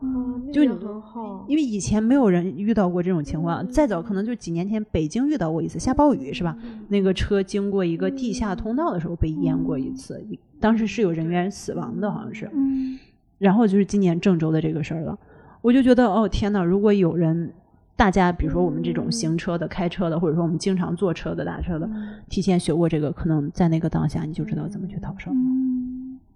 [0.51, 6.55] 就个很好，因为以前没有人遇到过这种情况，再早可能就几年前北京遇到过一次下暴雨是吧？
[6.87, 10.25] 那个车经过一个地下通道的时候被淹过一次，
[10.59, 12.49] 当时是有人员死亡的，好像是。
[12.53, 12.97] 嗯，
[13.37, 15.17] 然后就是今年郑州的这个事儿了，
[15.61, 17.53] 我就觉得哦天呐，如果有人，
[17.97, 21.89] 大家比如说我们这种行车的、开车的，或者说我们经常坐车的、打车的，
[22.29, 25.35] 提前学过这个，可能在那个当下你就知道怎么去逃生。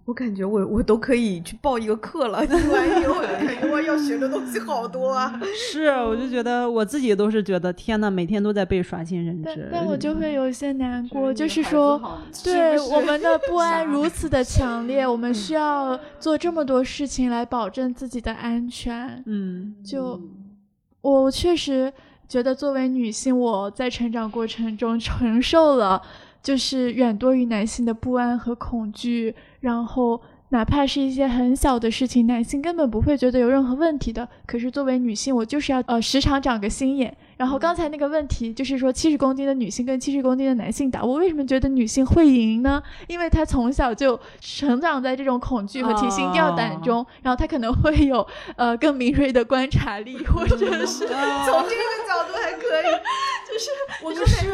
[0.04, 2.44] 我感觉我我都可以去报一个课了。
[2.44, 5.40] 听完以后，感觉我要学的东西好多啊。
[5.54, 9.68] 是，我就觉得我自己都是觉得天呐，每天都在被刷新认知。
[9.70, 12.02] 但我就会有一些难过，就是说，
[12.42, 19.22] 对是是我们的不安如此的强烈， 我们需要做这么多事情来保证自己的安全。
[19.26, 20.20] 嗯就
[21.02, 21.92] 我确实
[22.26, 26.00] 觉得，作为女性，我在成长过程中承受了
[26.42, 30.20] 就是远多于男性的不安和恐惧，然后。
[30.52, 34.28] 哪怕是一些很小的事情，男性根本不会觉得有任何问题的。
[34.44, 37.16] 可是作为女性，我就是要呃时常长个心眼。
[37.42, 42.80] 然后刚才那个问题就是说，七十公斤的女性跟七十公斤的男性打，我为什么觉得女性会赢呢？
[43.08, 48.24] 因为她从小就成长在这种恐惧和提心吊胆中，然后她可能会有
[48.54, 52.92] 呃更敏锐的观察力，或者是从这个角度还可以，
[53.50, 53.70] 就是
[54.04, 54.46] 我就是，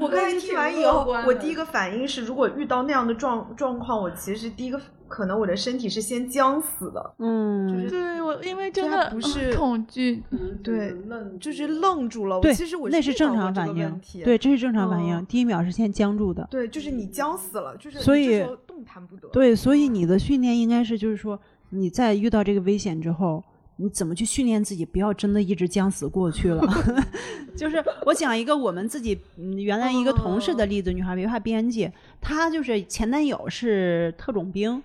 [0.00, 4.80] 我刚才听完以后我第一个反应是，如果遇到那样的状状况，我其实第一个
[5.12, 10.22] 可能我的身体是先僵死的，嗯，对我因为真它的不是呃恐惧，
[10.64, 12.40] 对愣就是愣住了。
[12.40, 15.14] 对其实我那是正常反应，对，这是正常反应。
[15.14, 19.28] 嗯第一秒是先僵住的，对，就是你僵死了，就是所以动弹不得。
[19.28, 21.38] 对，所以你的训练应该是，就是说
[21.68, 23.44] 你在遇到这个危险之后，
[23.76, 26.62] 你怎么去训练自己，不要真的一直僵死过去了。
[27.54, 34.82] 就是我讲一个我们自己嗯原来一个同事的例子，女孩文化编辑，她就是前男友是特种兵。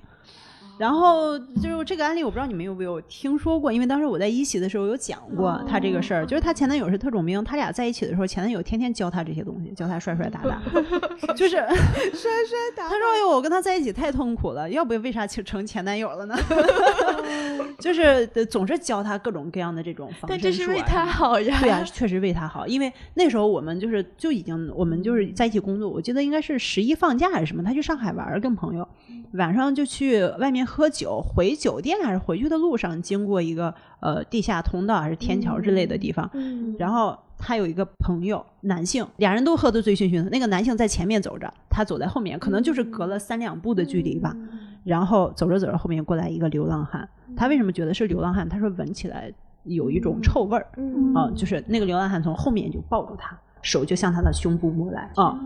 [0.80, 10.61] 然后就是这个案例，我不知道你们有没有听说过，因为当时我在一席的时候有讲过她这个事儿，就是她前男友是特种兵，他俩在一起的时候，前男友天天教她这些东西，教她摔摔打打，
[11.34, 11.55] 就是
[12.13, 16.36] 摔摔打他说：“哎呦，我跟他在一起太痛苦了，要不为啥成成前男友了呢？
[17.80, 21.57] 就是呃总是教他各种各样的这种防但这是为他好呀。
[21.61, 28.88] 对啊，确实为他好，因为那时候我们就是就已经我们就是在一起工作，我记得应该是十一放假还是什么，他去上海玩儿跟朋友，
[29.34, 40.30] 晚上就去外面喝酒，回酒店还是回去的路上经过一个呃地下通道还是天桥之类的地方，嗯然后他有一个朋友，男性，俩人都喝得醉醺醺的。
[40.30, 44.36] 那个男性在前面走着，他走在后面，可能就是隔了三两步的距离吧。
[44.84, 47.07] 然后走着走着，后面过来一个流浪汉。
[47.36, 48.47] 他为什么觉得是流浪汉？
[48.47, 49.32] 他说闻起来
[49.63, 50.65] 有一种臭味儿，
[51.13, 55.39] 啊，就是那个流浪汉从后面就抱住他，手就向他的胸部摸来，啊。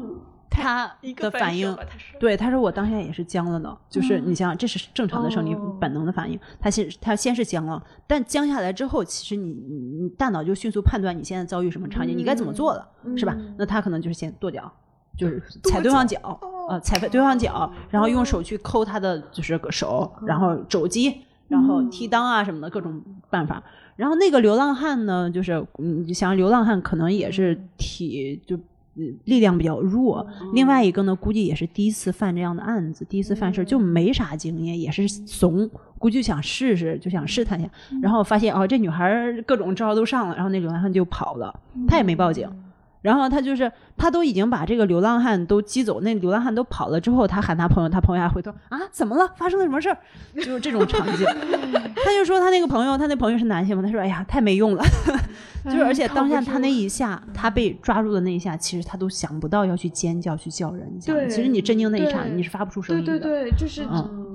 [0.54, 0.86] 他
[1.16, 1.74] 的反应，
[2.20, 3.76] 对他说：“我当下也是僵了呢。
[3.90, 6.38] 就是你想想，这是正常的生理本能的反应。
[6.60, 12.86] 他先他先是僵了，但僵下来之后，其实你你大脑就迅速判断你现在遭遇什么场景，你该怎么做了，
[13.16, 13.34] 是吧？
[13.58, 14.70] 那他可能就是先跺脚，
[15.18, 16.20] 就是踩对方脚，
[16.70, 23.64] 呃，踩对方脚，然后用手去抠他的就是手，然后肘击，然后踢裆啊什么的各种办法。
[23.96, 28.60] 然后那个流浪汉呢，就是嗯，想流浪汉可能也是体就。”
[29.26, 37.70] 力量比较弱，另外一个呢，估计也是第一次犯这样的案子，第一次犯事就没啥经验，也是怂，估计想试试，就想试探一下，
[38.02, 42.50] 然后发现哦，这女孩各种招都上了，然后那流浪汉就跑了，他也没报警。
[43.02, 49.28] 然后他就是，他都已经把这个流浪汉都击走，那流浪汉都跑了之后，他喊他朋友，他朋友还回头啊，怎么了？
[49.36, 49.98] 发生了什么事儿？
[50.36, 51.26] 就是这种场景。
[52.04, 54.84] 他就说他那个朋友，他那朋友是男性嘛，他说哎呀，太没用了。
[55.66, 60.92] 就是而且当下他那一下，他被抓住的那一下，其实他都想不到要去尖叫去叫人。
[61.06, 63.20] 对，其实你震惊那一刹，你是发不出声音的。
[63.20, 63.86] 对对对，就是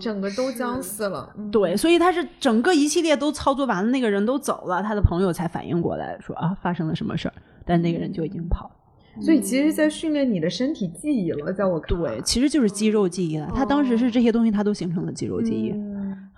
[0.01, 1.29] 整个都僵死了。
[1.51, 7.35] 对，所以他是整个一系列都操作完了，那个人都走了，他的朋友才反应过来，说啊，发生了什么事儿。
[7.67, 13.51] 但那个人就已经跑了，所以其实，在训练你的身体记忆了，在我看对，其实就是肌肉记忆了。
[13.55, 15.75] 他当时是这些东西，他都形成了肌肉记忆，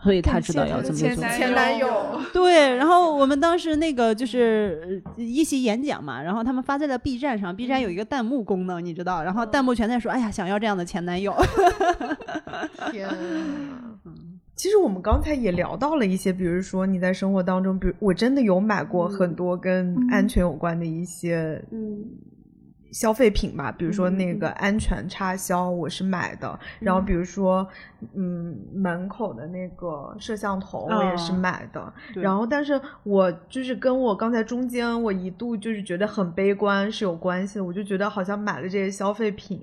[0.02, 1.08] 所以他知道要怎么做。
[1.28, 1.88] 前男友
[2.32, 11.34] 对，然后我们当时那个就是一席演讲嘛，然后他们发在了 B 站上，B 站有一个弹幕功能，你知道，然后弹幕全在说：“哎呀，想要这样的前男友。
[12.90, 13.08] ”天。
[14.58, 20.28] 其实我们刚才也聊到了一些，比如说你在生活当中，比如我真的有买过很多跟安。
[20.28, 22.04] 全有关的一些嗯。
[22.90, 27.68] 消费品吧，比如说那个安全插销我是买的，然后比如说
[28.14, 39.60] 嗯门口的那个摄像头我也是买的，然后但是我就是跟我刚才中间我一度就是觉得很悲观是有关系的，我就觉得好像买了这些消费品。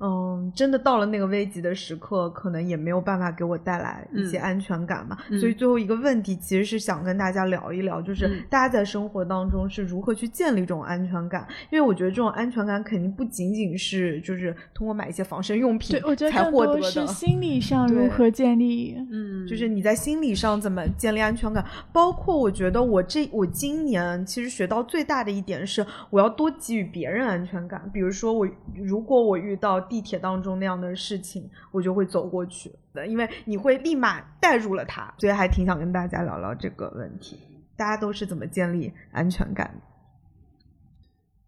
[0.00, 5.16] 嗯，真的到了那个危急的时刻，可能也没有办法给我带来一些安全感嘛。
[5.40, 11.46] 所以最后一个问题，其实是想跟大家聊一聊，就是大家在生活当中是如何去建立这种安全感？
[11.70, 15.98] 因为我觉得这种安全感肯定不仅仅是就是通过买一些防身用品
[16.30, 16.82] 才获得的。
[16.82, 18.96] 是心理上如何建立？
[19.10, 21.64] 嗯，就是你在心理上怎么建立安全感？
[21.92, 27.88] 包括我觉得我这我今年其实学到最大的一点是，我要多给予别人安全感。
[27.92, 37.38] 比如说我如果我遇到地铁当中那样的事情，我就会走过去的，因为你会立马带入了他，所以还挺想跟大家聊聊这个问题，
[37.76, 39.93] 大家都是怎么建立安全感的？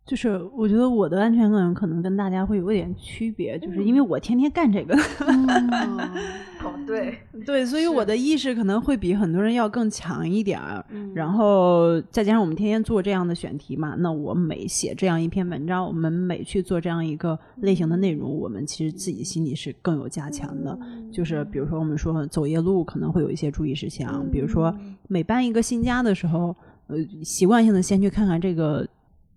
[0.06, 4.94] 就是我觉得我的安全感可能跟大家会有点区别，就是因为我天天干这个。
[6.62, 10.84] 哦，对对，所以我的意识可能会比很多人要更强一点儿。
[11.12, 20.78] 然后再加上我们天天做这样的选题嘛，那我每写这样一篇文章，我们每去做这样一个类型的内容，我们其实自己心里是更有加强的。
[21.12, 24.72] 就是比如说我们说走夜路可能会有一些注意事项，比如说
[25.08, 26.54] 每搬一个新家的时候，
[26.86, 28.86] 呃，习惯性的先去看看这个。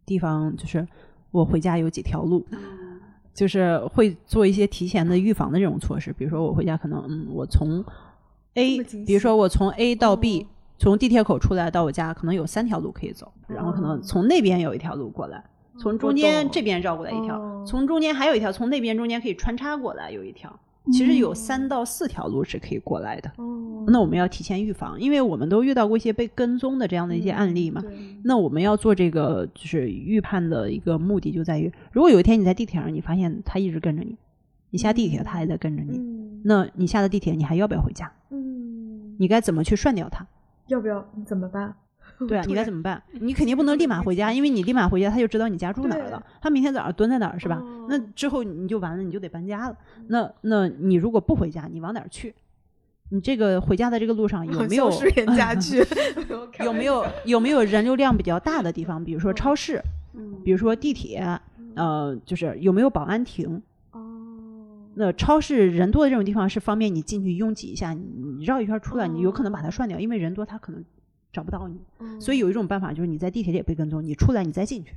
[0.10, 0.86] 地方就是
[1.30, 2.44] 我回家有几条路，
[3.32, 6.12] 就是会做一些提前的预防的这种措施。
[6.12, 7.86] 比如说我回家可能，嗯，我从
[8.56, 10.48] A，比如说我从 A 到 B，
[10.80, 15.44] 从地铁口出来到我家可能有三条路可以走，然后可能从那边有一条路过来，
[15.78, 20.60] 从中间这边绕过来一条，从中间还有一条，从那边中间可以穿插过来有一条。
[20.92, 23.32] 其实有三到四条路是可以过来的，
[23.88, 27.84] 那我们要提前预防，因为我们都遇到过一些被跟踪的这样的一些案例嘛。
[28.24, 34.16] 那我们要做这个就是预判的一个目的就在于，如果有一天你在地铁上，你发现他一直跟着你，
[34.72, 36.00] 你下地铁他还在跟着你，
[36.44, 38.12] 那你下了地铁你还要不要回家？
[38.30, 40.26] 嗯，你该怎么去涮掉他？
[40.68, 41.06] 要不要？
[41.26, 41.74] 怎么办？
[42.28, 43.02] 对啊，你该怎么办？
[43.14, 46.22] 你肯定不能立马回家，因为你立马回家，他就知道你家住哪儿了。
[46.42, 47.64] 他明天早上蹲在哪儿是吧？
[47.88, 49.78] 那之后你就完了，你就得搬家了。
[50.08, 52.34] 那那你如果不回家，你往哪儿去？
[53.12, 54.92] 你这个回家的这个路上有 没有
[55.36, 55.84] 家去？
[56.64, 59.04] 有没有有没有人流量比较大的地方？
[59.04, 59.82] 比如说超市，
[60.44, 61.40] 比如说地铁，
[61.76, 63.62] 呃，就是有没有保安亭？
[63.94, 64.00] 哦，
[64.94, 70.84] 那超市人多的这种地方是方便你进去拥挤一下，你绕一圈出来，你有可能把它涮掉，因为人多，它可能。
[71.32, 71.80] 找不到你，
[72.20, 74.94] 所以有一种办法，就是你在地铁里被跟踪，你出来，你再进去。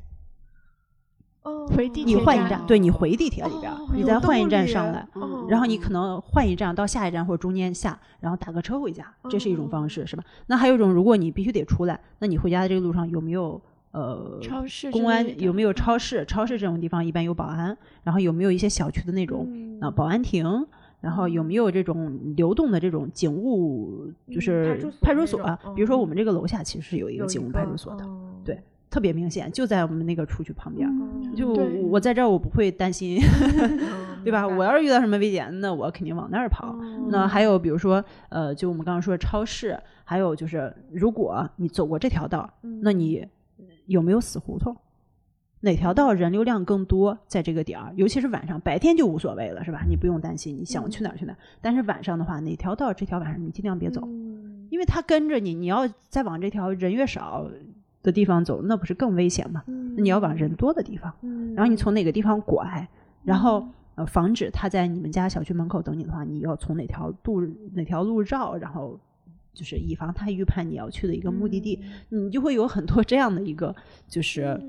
[1.43, 5.07] 哦，回地铁，你换一站，对你回地铁里边，你再换一站上来，
[5.49, 10.22] 然后你可能换一站到下一站或者中间下，然后打个车回家，这是一种方式，是吧？
[10.47, 13.61] 那还有一种，如果你必须得出来，那你回家的这个路上有没有
[13.91, 16.24] 呃超市公安有没有超市？
[16.24, 20.64] 超市这种地方一般有保安，然后有没有一些小区的那种啊、保安亭？
[21.03, 25.59] 然后有没有这种流动的这种警务，就是派派出出所啊？
[25.75, 30.89] 比如说我们嗯这个楼下其实是有一个警务派出所的，哦对特别明显，就在我们那个出去旁边
[31.35, 31.49] 就
[31.89, 33.19] 我在这儿，我不会担心，
[33.59, 34.47] 嗯对吧？
[34.47, 36.69] 我要是遇到什么危险，那我肯定往那儿跑。
[36.69, 42.49] 哦那还有比如说，呃，就我们刚刚说的超市，还有就是，如果你走过这条道，
[42.83, 43.27] 那你
[43.87, 44.77] 有没有死胡同？
[45.64, 49.84] 哪条道人流量更多，在这个点儿，尤其是晚上，白天就无所谓了，是吧？
[49.89, 51.39] 你不用担心，你想去哪儿去哪儿。
[51.60, 54.02] 但是晚上的话，哪条道这条晚上你尽量别走，
[54.70, 57.48] 因为他跟着你，你要再往这条人越少
[58.02, 59.62] 的地方走，那不是更危险吗？
[59.66, 61.14] 那你要往人多的地方，
[61.55, 62.89] 然后你从哪个地方拐，
[63.22, 63.64] 然后
[63.94, 68.98] 呃防止他在你们家小区门口等你的话，你要从哪条路哪条路绕，然后
[69.55, 71.78] 就是以防他预判你要去的一个目的地，
[72.09, 73.72] 你就会有很多这样的一个
[74.09, 74.60] 就是。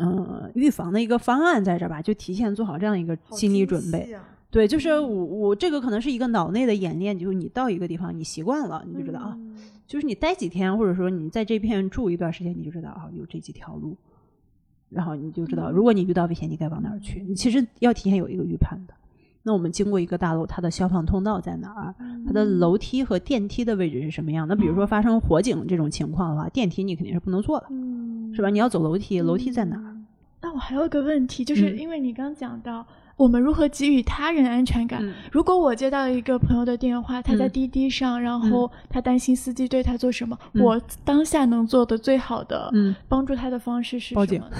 [0.00, 4.12] 嗯，预防的一个方案在这儿吧，就提前做好这样一个心理准备。
[4.12, 9.38] 啊对，就是我我这个可能是一个脑内的演练，就是你到一个地方你习惯了，你就知道啊，
[9.86, 13.96] 就是你待几天，或者说你在这片住一段时间，你就知道啊有这几条路，
[14.90, 17.22] 然后你就知道，如果你遇到危险，你该往哪儿去。
[17.22, 18.92] 你其实要提前有一个预判的。
[19.44, 21.94] 那我们经过一个大楼，它的消防通道在哪儿？
[22.26, 24.46] 它的楼梯和电梯的位置是什么样？
[24.48, 27.66] 那比如说发生火警这种情况的话，电梯你肯定是不能坐的，
[28.34, 28.48] 是吧？
[28.50, 29.96] 你要走楼梯，楼梯在哪儿？
[30.40, 32.84] 那我还有一个问题，就是嗯因为你刚讲到
[33.16, 34.98] 我们如何给予他人安全感。
[35.02, 44.26] 嗯如果我接到一个朋友的电话，他在嗯滴滴上，然后他担心司机对他做什么，嗯我当下能做的最好的嗯帮助他的方式是什么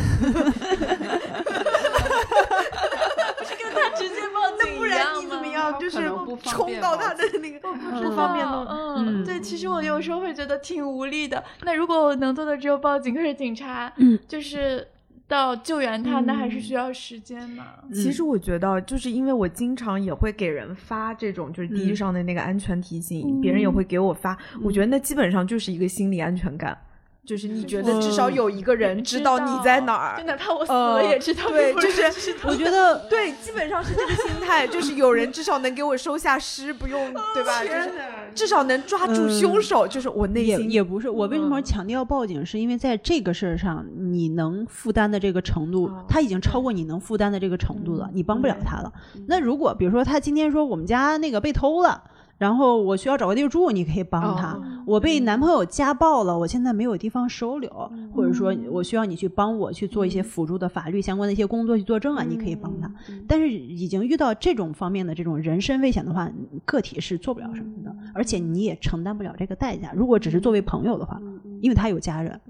[3.74, 5.71] 他直接报警不然你怎么样？
[5.82, 6.08] 就是
[6.42, 11.42] 冲到他的那个不不知方便嗯，嗯对，其实我有时候会觉得挺无力的。
[11.64, 14.86] 那如果我能做的只有报警，可是警察，嗯就是
[15.26, 17.64] 到救援他，那还是需要时间嘛。
[17.92, 26.76] 其实我觉得，就是因为我经常也会给人发这种就是滴滴嗯上的那个安全提醒，嗯别人也会给我发，我觉得那基本上就是一个心理安全感，
[27.24, 30.18] 就是你觉得至少有一个人知道你在哪儿。
[30.18, 31.48] 就哪怕我死呃了也知道。
[31.48, 37.62] 对，就是我觉得对，基本上是这个心态，就是有人至少能给我收下尸，不用对吧？
[37.62, 37.92] 就是
[38.34, 42.44] 至少能抓住凶手，就是我内心也不是，我为什么嗯强调报警？
[42.44, 48.92] 是因为在这个事儿上，你能负担的这个程度哦，他已经超过你能负担的这个程度了，你帮不了他了。
[49.28, 52.02] 那如果比如说他今天说我们家那个被偷了，
[52.42, 54.54] 然后我需要找个地儿住，你可以帮他。
[54.54, 57.70] 哦我被男朋友家暴了，我现在没有地方收留，
[58.12, 62.92] 或者说我需要你去帮我去做一些辅助的法律相关的一些工作去作证啊，你可以帮他。
[63.28, 66.28] 但是已经遇到这种方面的这种人身危险的话，
[66.64, 69.92] 个体是做不了什么的，而且你也承担不了这个代价。
[69.94, 71.22] 如果只是作为朋友的话，
[71.60, 72.40] 因为他有家人，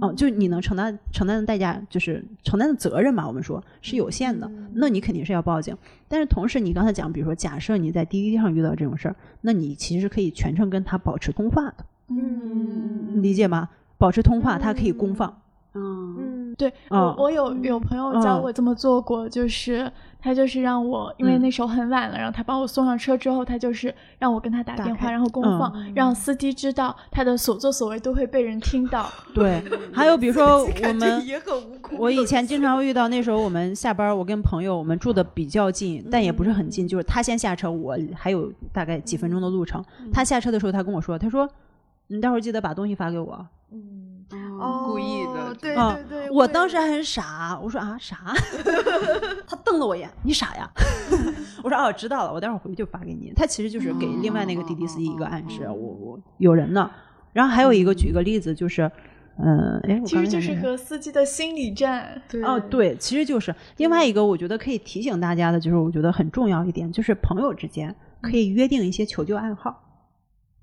[0.00, 5.76] 嗯，就你能承担承担的代价，就是承担的责任嘛，我们说是有限的，那你肯定是要报警。
[6.08, 13.68] 但是同时，你刚才讲，比如说，假设你在滴滴上遇到这种事儿，那你其实可以全程跟他保持通话的，嗯，理解吗？
[13.98, 15.28] 保持通话，它可以公放。
[15.74, 19.92] 嗯嗯对嗯我我有有朋友教我这么做过，就是
[20.26, 29.08] 他就是让我，因为嗯那时候很晚了，然后他把我送上车之后，他就是让我跟他打电话，然后公放，让司机知道他的所作所为都会被人听到。
[29.32, 29.62] 对，
[29.92, 31.22] 还有比如说我们。
[31.96, 39.80] 我以前经常会 遇到，那时候我们下班，我跟朋友我们住的比较近，但也不是很近，就是他先下车，我还有大概几分钟的路程。
[40.12, 41.48] 他下车的时候，他跟我说，他说
[42.08, 43.32] ：“你待会儿记得把东西发给我。
[43.32, 43.46] 哦，
[44.86, 48.16] 故意的，对啊对对，我当时还很傻，我说啊啥？
[49.46, 50.68] 他瞪了我一眼，你傻呀？
[51.62, 53.32] 我说哦，知道了，我待会儿回去就发给你。
[53.34, 56.90] 他其实就是给另外那个滴滴司机一个暗示，我我有人呢。
[57.32, 58.90] 然后还有一个举个例子，就是，
[59.38, 62.22] 嗯，哎，其实就是和司机的心理战。
[62.30, 69.82] 对哦，对，其实就是另外一个，我觉得可以提醒大家的，就是我觉得很重要一点，就是朋友之间可以约定一些求救暗号。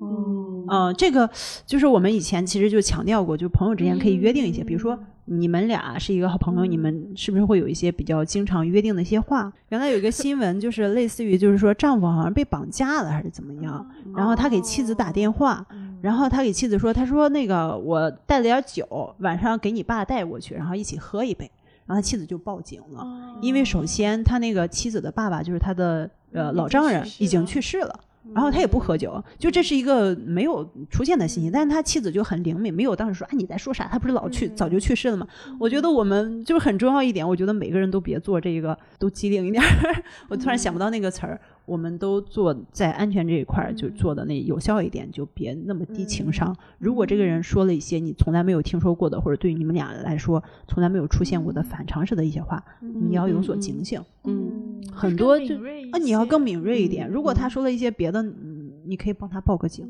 [0.03, 1.30] 嗯嗯、这个
[1.65, 9.51] 就是我们以前其实就强调过，就朋友之间可以约定一些，比如说你们俩是一个好朋友，你们是不是会有一些比较经常约定的一些话？
[9.69, 13.85] 原来有一个新闻，就是类似于就是说丈夫好像被绑架了还是怎么样，
[14.15, 15.65] 然后他给妻子打电话，
[16.01, 21.49] 然后他给妻子说，他说那个我带了点酒，晚上给你爸带过去，然后一起喝一杯。
[21.85, 27.99] 然后他妻子就报警了，哦因为首先他那个妻子的爸爸就是他的呃老丈人已经去世了。
[28.34, 33.88] 然后他也不喝酒，就这是一个没有出现的信息，但是他妻子就很灵敏，没有当时说啊你在说啥？
[33.91, 35.28] 他不是老去早就去世了吗？
[35.60, 39.62] 我觉得我们就是很重要一点，我觉得每个人都别做这个，都机灵一点。
[40.30, 46.56] 我突然想不到那个词儿，我们都做在安全这一块儿就做的那有效一点，就别那么低情商。
[46.77, 54.02] 如果这个人说了一些你从来没有听说过的，或者对于你们俩来说从来没有出现过的反常识的一些话，你要有所警醒。
[54.26, 55.56] 嗯，很多就
[55.91, 57.10] 啊，你要更敏敏锐一点。
[57.10, 59.85] 如果他说了一些别的，嗯，你可以帮他报个警。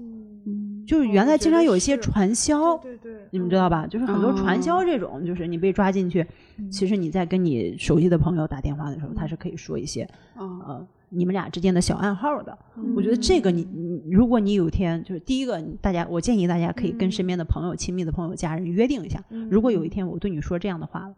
[0.46, 3.86] 嗯，就是原来经常有一些传销，对对对，你们知道吧？
[3.86, 6.26] 就是很多传销这种，就是你被抓进去，
[6.72, 10.08] 其实你在跟你熟悉的朋友打电话的时候，他是可以说一些
[10.40, 12.58] 嗯呃你们俩之间的小暗号的。
[12.96, 21.14] 我觉得这个你你，如果你有一天就是第一个，大家我建议大家可以跟身边的朋友、亲密的朋友、家人约定一下，如果有一天我对你说这样的话了，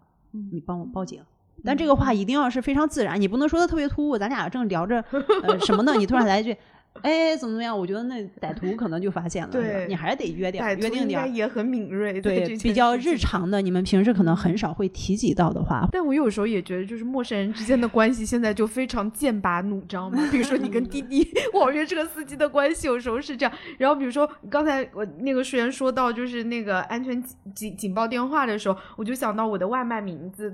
[0.51, 1.21] 你帮我报警。
[1.63, 4.17] 但这个话一定要是非常自然，你不能说的特别突兀。
[4.17, 5.03] 咱俩正聊着
[5.43, 5.93] 呃什么呢？
[5.97, 6.55] 你突然来一句，
[7.03, 7.77] 哎，怎么怎么样？
[7.77, 20.27] 我觉得那歹徒可能就发现了，对你还是得约点儿歹徒应约定点也很敏锐，对，件比较日常的，你们平时可能很少会提及到的话，但我有时候也觉得，就是陌生人之间的关系现在就非常剑拔弩张嘛。
[20.31, 23.53] 比如说你跟滴滴网约车司机的关系，有时候是这样。
[23.77, 30.51] 然后比如说刚才我那个学员说到，就是那个安全警警警报电话的时候，我就想到我的外卖名字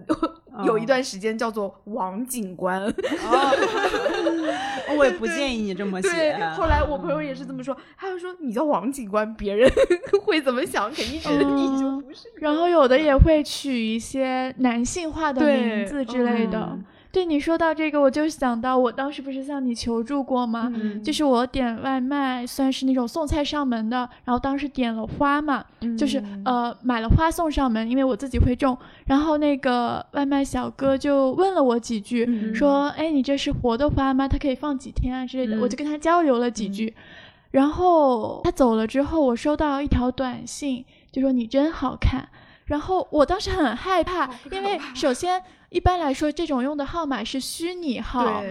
[0.65, 2.81] 有一段时间叫做王警官。
[4.97, 6.01] 我也不建议你这么
[6.37, 9.71] 对。，后来我朋友也是这么说，他就说你叫王警官，别人
[10.23, 10.91] 会怎么想？
[10.93, 12.29] 肯定觉得你就不是。
[12.39, 16.59] 然后有的也会取一些男性化的名字之类的。
[16.71, 20.71] 嗯对你说到这个，我就想到我当时不是向你求助过吗？
[20.73, 25.63] 嗯就是我点外卖，算是那种送菜上门的，然后当时点了花嘛，
[25.97, 28.77] 就是嗯呃买了花送上门，因为我自己会种。
[29.05, 34.27] 然后那个外卖小哥就问了我几句，嗯说：“哎，你这是活的花吗？
[34.27, 35.57] 它可以放几天啊之类的。
[35.57, 36.93] 嗯我就跟他交流了几句，
[37.51, 42.29] 然后他走了之后，我收到一条短信，就说你真好看。
[42.65, 48.43] 然后我当时很害怕，因为首先一般来说这种用的号码是虚拟号，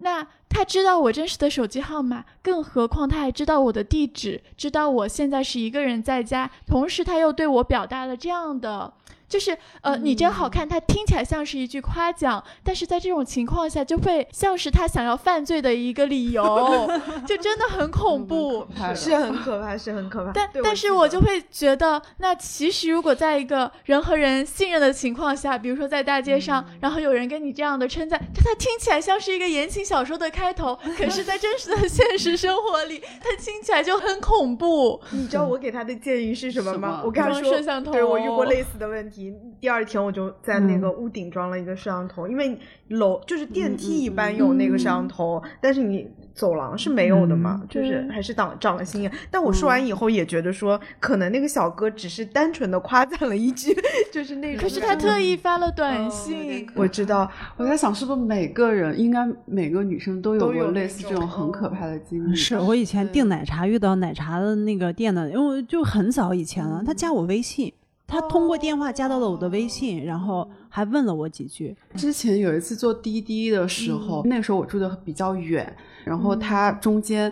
[0.00, 8.92] 那他知道我真实的手机号码，更何况他还知道我的地址，知道我现在是一个人在家，同时他又对我表达了这样的。
[9.28, 16.90] 就是呃，你真好看，它听起来像是一句夸奖，但是在这种情况下，就会像是他想要犯罪的一个理由，
[17.26, 18.66] 就真的很恐怖。
[18.94, 20.32] 是很可怕，是很可怕。
[20.32, 34.98] 但但是我就会觉得，那其实如果在一个人和人信任的情况下，比如说在大街上，嗯然后有人跟你这样的称赞，它它听起来像是一个言情小说的开头，可是，在真实的 现实生活里，他听起来就很恐怖。
[35.10, 37.02] 你知道我给他的建议是什么吗？
[37.04, 39.17] 我跟他说摄像，头对我遇过类似的问题。
[39.60, 40.80] 第二天我就在那嗯。
[40.80, 42.56] 个屋顶装了一个摄像头，因为
[42.88, 49.12] 楼就是电梯一般有那个摄像头，但是你走廊是没有的嘛，就是还是长长了心眼。
[49.30, 53.76] 但我说完以后也觉得说，可能那个小哥只是单纯的夸赞了一句，
[54.12, 54.62] 就是那种。
[54.62, 62.36] 可是他特意发了短信，我知道，我在想，是不是每个人应该每个女生都有都有那过类似这种种很可怕的经历？
[62.36, 67.72] 是我以前订奶茶遇到奶茶的那个店的，因为就很早以前了，他加我微信，
[68.08, 71.76] 他通过电话加到了我的微信，然后还问了我几句。
[71.94, 77.30] 之前有一次坐滴滴的时候，那时候我住的比较远，然后他中间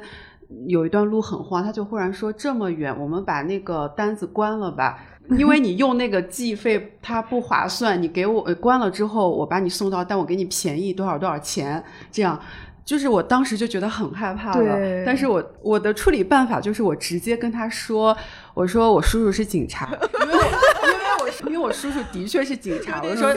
[0.68, 5.02] 有一段路很荒，他就忽然说这么远，我们把那个单子关了吧。
[5.36, 8.00] 因为你用那个计费，它不划算。
[8.00, 11.82] 你给我呃关了之后，我把你送到，但我给你便宜多少多少钱，
[12.12, 12.38] 这样。
[12.86, 18.16] 就是我当时就觉得很害怕了对，但是我我的处理办法就是我直接跟他说，
[18.54, 19.90] 我说我叔叔是警察，
[20.22, 20.38] 因为我
[20.86, 23.28] 因为我因为我叔叔的确是警察，我说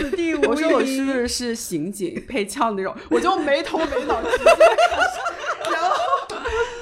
[0.48, 4.46] 我说我叔叔是刑警配枪那种， 我就没头没脑直接，
[5.74, 5.96] 然后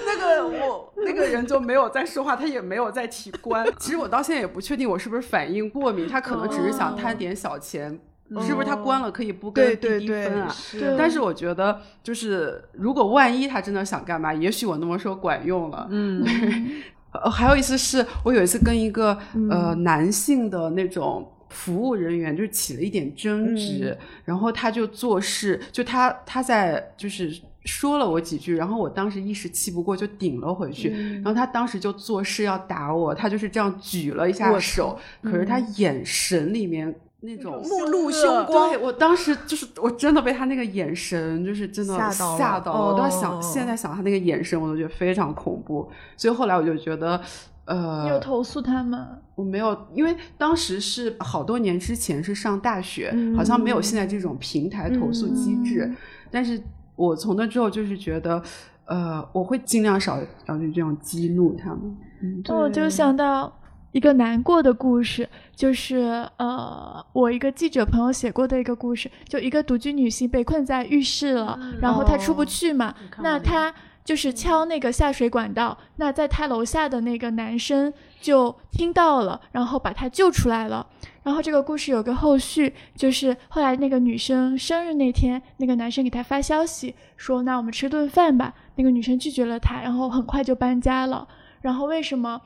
[0.06, 3.66] 那个我那个人就没有再说话，他也没有再提关。
[3.80, 7.98] 其实我到现在也不确定我是不是反应过敏，他可能只是想贪点小钱。
[8.46, 10.54] 是不是他关了可以不跟滴滴分啊？
[10.74, 15.88] 对，但是我觉得，就是如果万一他真的想干嘛，也许我那么说管用了。
[15.90, 16.26] 嗯，
[17.14, 19.18] 呃，还有一次是我有一次跟一个、
[19.50, 27.34] 呃男性的那种服务人员就是起了一点争执，然后他就做事，就他他在就是
[27.64, 30.90] 说了我几句，然后我当时一时气不过就顶了回去，
[31.24, 36.94] 然后他当时就做事要打我，他就是这样举了一下我手，可是他眼神里面。
[37.22, 42.86] 那种目露凶光对我当时就是我真的被他那个眼神，就是真的吓到了吓到了。
[42.86, 45.90] 我都在想，哦现在想他那个眼神，我都觉得非常恐怖。
[46.16, 47.20] 所以后来我就觉得，
[47.68, 49.18] 你有呃，投诉他吗？
[49.34, 55.86] 我没有，因为当时是好多年之前是上大学，嗯好像没有现在这种平台投诉机制。
[55.86, 55.98] 嗯
[56.30, 56.62] 但是
[56.96, 58.40] 我从那之后就是觉得，
[58.86, 61.98] 呃，我会尽量少要去这样激怒他们。
[62.22, 63.52] 嗯，那我就想到。
[63.98, 72.94] 一个难过的故事，就是呃，我一个记者朋友写过的一个故事，就一个独居女性被困在浴室了，然后她出不去嘛，
[73.24, 73.74] 那她
[74.06, 77.92] 就是敲那个下水管道，那在她楼下的那个男生
[78.22, 80.86] 就听到了，然后把她救出来了。
[81.24, 91.28] 然后这个故事有个后续，就是后来那个女生生日那天，那个男生给她发消息说：“那我们吃顿饭吧。”那个女生拒绝了他，然后很快就搬家了。
[91.62, 92.40] 然后为什么？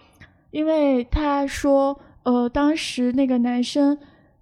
[0.52, 3.98] 因为他说，呃，当时那个男生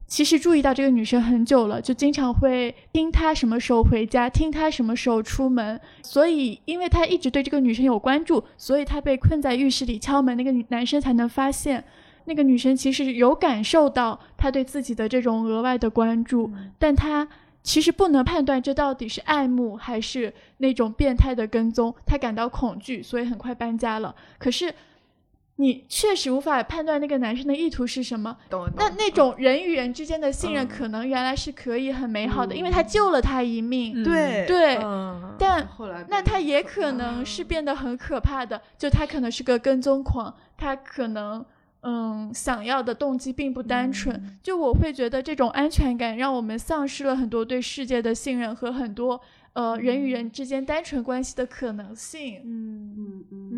[0.06, 5.80] 其实注意到这个女生很久了，就经常会听她什么时候回家，听她什么时候出门。
[6.02, 11.84] 所以，因为他一直对这个女生有关注，所以他被困在浴室里敲门，那个女男生才能发现。
[12.26, 17.28] 那个女生其实有感受到他对自己的这种额外的关注，但她
[17.64, 24.14] 其实不能判断这到底是爱慕还是那种变态的跟踪，她感到恐惧，所以很快搬家了。
[24.38, 24.72] 可是
[25.60, 28.36] 你确实无法判断那个男生的意图是什么。
[28.76, 34.04] 那那种人与人之间的信任，可能原来是可以很美好的，因为他救了他一命。
[34.04, 34.78] 对对，
[35.38, 35.68] 但
[36.08, 41.46] 那他也可能是变得很可怕的，就他可能是个跟踪狂，他可能。
[41.82, 44.38] 嗯，想要的动机并不单纯。
[44.44, 49.22] 就我会觉得这种安全感让我们丧失了很多对世界的信任和很多
[49.54, 52.42] 呃人与人之间单纯关系的可能性。
[52.44, 53.50] 嗯嗯嗯。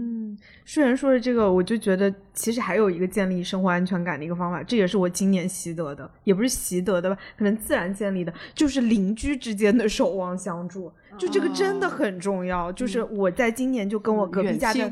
[0.65, 10.91] 舒言说的这个，我就觉得其实还有一个建立生活安全感的一个方法，这也是我今年习得的，也不是习得的吧，可能自然建立的，就是邻居之间的守望相助。
[11.17, 14.89] 就这个真的很重要，就是我在今年就跟我隔壁家的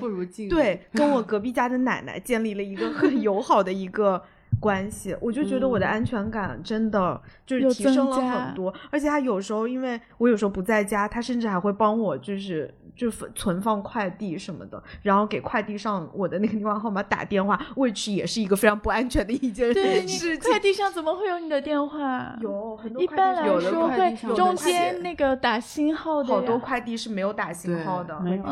[0.49, 4.21] 对，跟我 隔壁家的奶奶建立了一个很友好的一个
[4.59, 12.73] 关系，我就觉得我的安全感真的就是提升了很多，而且他有时候因为我有时候不在家，他甚至还会帮我就是。
[12.99, 19.73] 就存放快递什么的，然后给快递上我的那个电话号码打电话，which 也是一个非常不安全的一件
[20.05, 20.51] 事情。
[20.51, 22.35] 快递上怎么会有你的电话？
[22.41, 28.19] 有很多一般来说会中间那个打星号的，好多快递是没有打星号的。
[28.19, 28.43] 没有。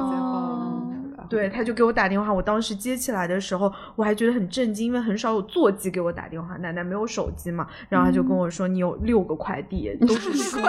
[1.29, 10.59] 对，他就给我打电话，我当时接起来的时候，我还觉得很震惊，因为很少有座机给我打电话，奶奶没有手机嘛，然后他就跟我说：“你有六个快递， 都是书。”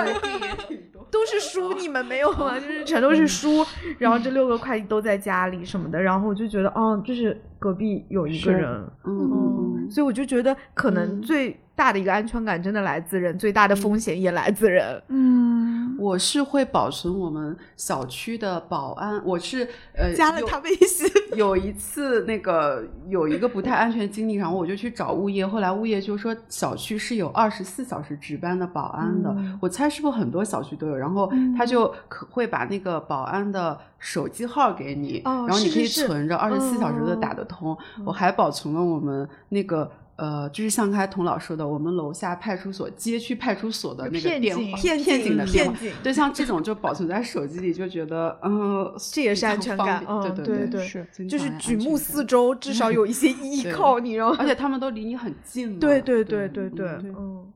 [1.10, 2.60] 都是书， 你们没有吗？
[2.60, 3.64] 就是全都是书，
[3.98, 15.68] 然后这六个快递都在家里什么的，然后我就觉得，哦，就是隔壁有一个人，嗯，所以我就觉得，可能最大的一个安全感真的来自人，最大的风险也来自人，嗯。
[15.98, 21.10] 我是会保存我们小区的保安，我是呃加了他微信。
[21.34, 37.76] 有一次那个有一个不太安全经历，然后我就去找物业，后来物业就说小区是有二十四小时值班的保安的，我猜是不是很多小区都有，然后他就可会把那个保安的手机号给你，然后你可以存着二十四小时都打得通。
[38.04, 39.90] 我还保存了我们那个。
[40.18, 50.04] 呃，就是像刚才童老说的，我们楼下派出所、街区派出所的那个电话，骗警的电话，对，像这种就保存在手机里，就觉得，嗯， 这也是安全感，
[50.34, 57.52] 对对对，是，就是举目四周，至少有一些依 靠你，知道吗，而且他们都离你很近，对对对对对，嗯。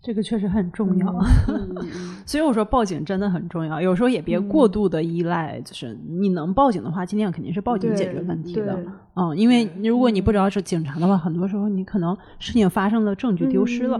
[0.00, 1.12] 这个确实很重要，
[2.24, 3.80] 所以我说报警真的很重要。
[3.80, 8.78] 有时候也别过度的依赖，就是你能报警的话，尽量肯定是报警解决问题的。
[9.16, 13.98] 嗯，因为如果你不知道是警察的话，很多时候你可能事情发生了，证据丢失了。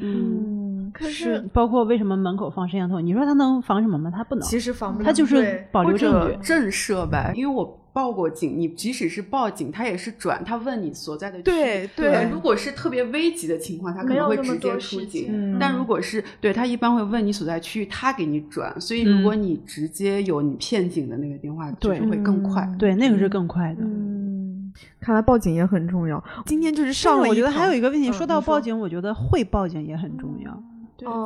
[0.00, 3.00] 嗯，可是包括为什么门口放摄像头？
[3.00, 4.10] 你说它能防什么吗？
[4.10, 7.32] 它不能，其实防不了，它就是保留证据震慑呗。
[7.36, 7.78] 因为我。
[7.94, 11.44] 报过警，你即使是报警，他也是转，他问你所在的区。
[11.44, 12.28] 对对。
[12.30, 15.56] 如果是特别危急的情况，他可能会直接出警。
[15.60, 18.78] 但如果是对他一般会问你所在区域，他给你转。
[18.80, 22.68] 所以如果你直接有你骗警的那个电话，就是会更快。
[22.76, 23.84] 对，那个是更快的。
[23.84, 26.22] 嗯，看来报警也很重要。
[26.46, 30.62] 今天就是上了，我觉得还有一个问题，说到报警，我觉得会报警也很重要。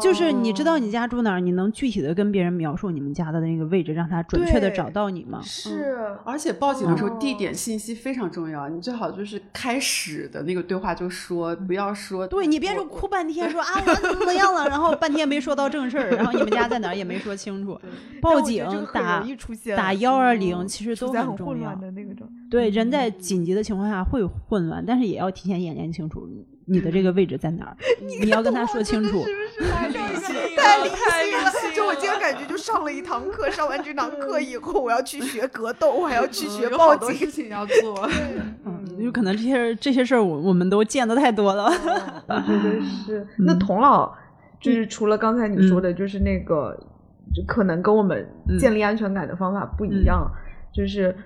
[0.01, 5.41] 就是你知道你家住哪儿，你能具体的跟别人描述你们家的那个位置，让他准确的找到你吗？
[5.43, 17.79] 是，而且报警的时候地点信息非常重要，你最好就是开始的那个对话就说，不要说，对你别说哭半天说啊我怎么怎么样了，然后半天没说到正事儿，然后你们家在哪儿也没说清楚。
[18.21, 19.23] 报警打
[19.77, 21.79] 打幺二零其实都很重要。
[22.51, 26.27] 对，人在紧急的情况下会混乱，但是也要提前演练清楚。
[26.69, 27.77] 你的这个位置在哪儿？
[28.23, 29.25] 你要跟他说清楚。
[29.25, 31.51] 是不是太理性，太理性了！
[31.75, 37.15] 就我今天感觉就上了一堂课，上完这堂课以后，我要去学格斗，我还要去学报警。
[37.15, 38.09] 事情要做。
[38.65, 41.65] 嗯，有可能这些这些事儿，我我们都见的太多了。
[41.65, 43.27] 我觉得是。
[43.39, 44.13] 那童老，
[44.61, 46.79] 就是除了刚才你说的，就是那个，
[47.35, 48.29] 就可能跟我们
[48.59, 50.31] 建立安全感的方法不一样，
[50.73, 51.17] 就是。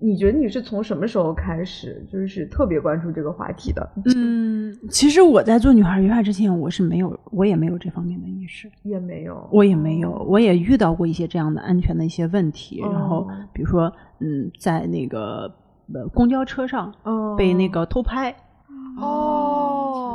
[0.00, 3.90] 你觉得你是从什么时候开始，就是特别关注这个话题的？
[4.16, 15.52] 嗯，其实我在做女孩约会之前，我是没有，我也没有这方面的意识，也没有，我也没有，我也遇到过一些这样的安全的一些问题，然后比如说，嗯，在那个
[15.92, 16.92] 呃公交车上
[17.36, 18.30] 被那个偷拍。
[18.30, 18.34] 哦，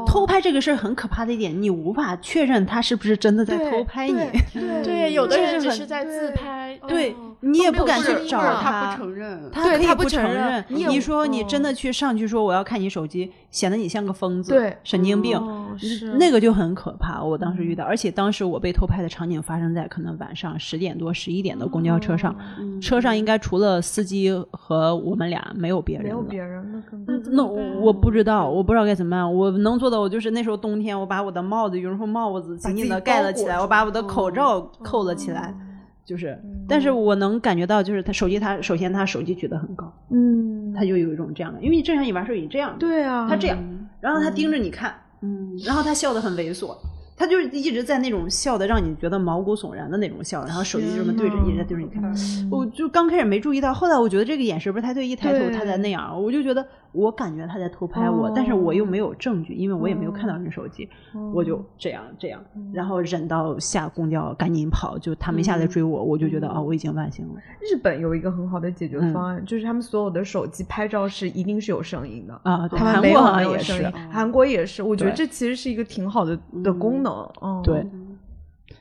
[0.08, 4.16] 偷拍这个事儿很可怕的一点，你无法确认他是不是真的在偷拍你。
[4.84, 6.80] 对，有的人只是在自拍。
[6.88, 10.64] 对你也不敢去找他，他不承认，他可以不承认。
[10.70, 15.42] 你说你真的去上去说我要看你手机，显得你像个疯子，对，神经病，
[16.20, 17.24] 那个就很可怕。
[17.24, 22.36] 我当时遇到，而且当时我被偷拍的场景发生在可能晚上十点多、十一点的公交车上，
[22.82, 29.34] 车上应该除了司机和我们俩没有别人，没有别人，那那我不知道，我不知道该怎么办。
[29.34, 35.56] 我能做的，我就是那时候冬天，我把我的帽子、羽绒服帽子紧紧的盖了起来，我把我的口罩扣了起来。
[36.06, 36.38] 就是，
[36.68, 43.58] 但是我能感觉到，就是他手机，他首先他手机举得很高，嗯，他就有一种这样的，因为你正常你玩手机这样，对啊，他这样，
[44.00, 46.76] 然后他盯着你看，嗯，然后他笑得很猥琐。
[47.18, 52.04] 他就是一直在那种笑的，让你觉得毛骨悚然的那种笑，然后手机就这么对着，一直在对着你看。
[52.52, 60.90] 我就刚开始没注意到，后来我觉得这个眼神不太对，一抬头他在那样，我就觉得我感觉他在偷拍我，但是我又没有证据，因为我也没有看到你手机，
[61.34, 62.42] 我就这样这样，
[62.72, 67.34] 然后忍到下公交赶紧跑，就他没下来追我，我就觉得哦，我已经万幸了。
[67.62, 77.86] 日本有一个很好的解决方案，就是他们所有的手机拍照是一定是有声音的啊，韩国好像也是，韩国也是，我觉得这其实是一个挺好的的功能，嗯，对。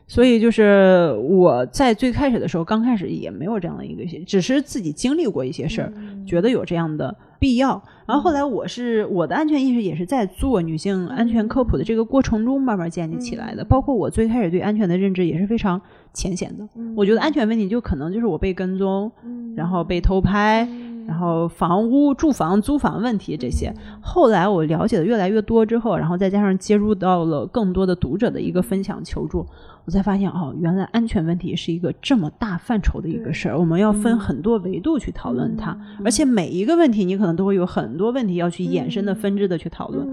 [0.06, 5.93] 所以就是我在最开始的时候，刚开始也没有这样的一个，只是自己经历过一些事儿，
[6.26, 7.82] 觉得有这样的必要。
[8.06, 13.64] 然后后来我是我的安全意识也是在做女性安全科普的这个过程中慢慢建立起来的。
[13.64, 15.81] 包括我最开始对安全的认知也是非常
[16.12, 16.68] 浅显的。
[16.94, 19.10] 我觉得安全问题就可能就是我被跟踪，
[19.56, 20.68] 然后被偷拍。
[21.06, 23.70] 然后房屋、住房、租房问题这些，
[24.01, 29.44] 后来我了解的越来越多之后，然后再加上接入到了更多的读者的一个分享求助，
[29.85, 40.09] 我才发现哦，原来安全问题是一个这么大范畴的一个事儿，我们要分很多维度去讨论它，而且每一个问题你可能都会有很多问题要去衍生的分支的去讨论，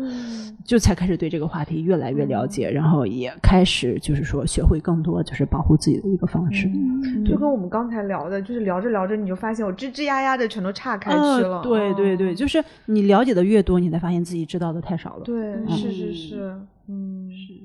[0.66, 6.70] 就才开始对这个话题越来越了解，然后也开始就是说学会更多就是保护自己的一个方式，
[7.26, 10.72] 就跟我们刚才聊的，就是聊着聊着你就发现我吱吱呀呀的全都。
[10.82, 15.24] 岔开去了，对对对，就是你了解的越多，你才发现自己知道的太少了。
[15.24, 16.56] 对，是是是，
[16.88, 17.62] 嗯是。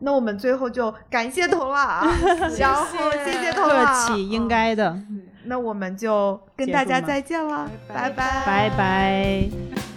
[0.00, 2.06] 那我们最后就感谢童啊
[2.58, 4.98] 然后谢谢童客气，应该的。
[5.44, 9.95] 那我们就跟大家再见了，拜拜，拜拜。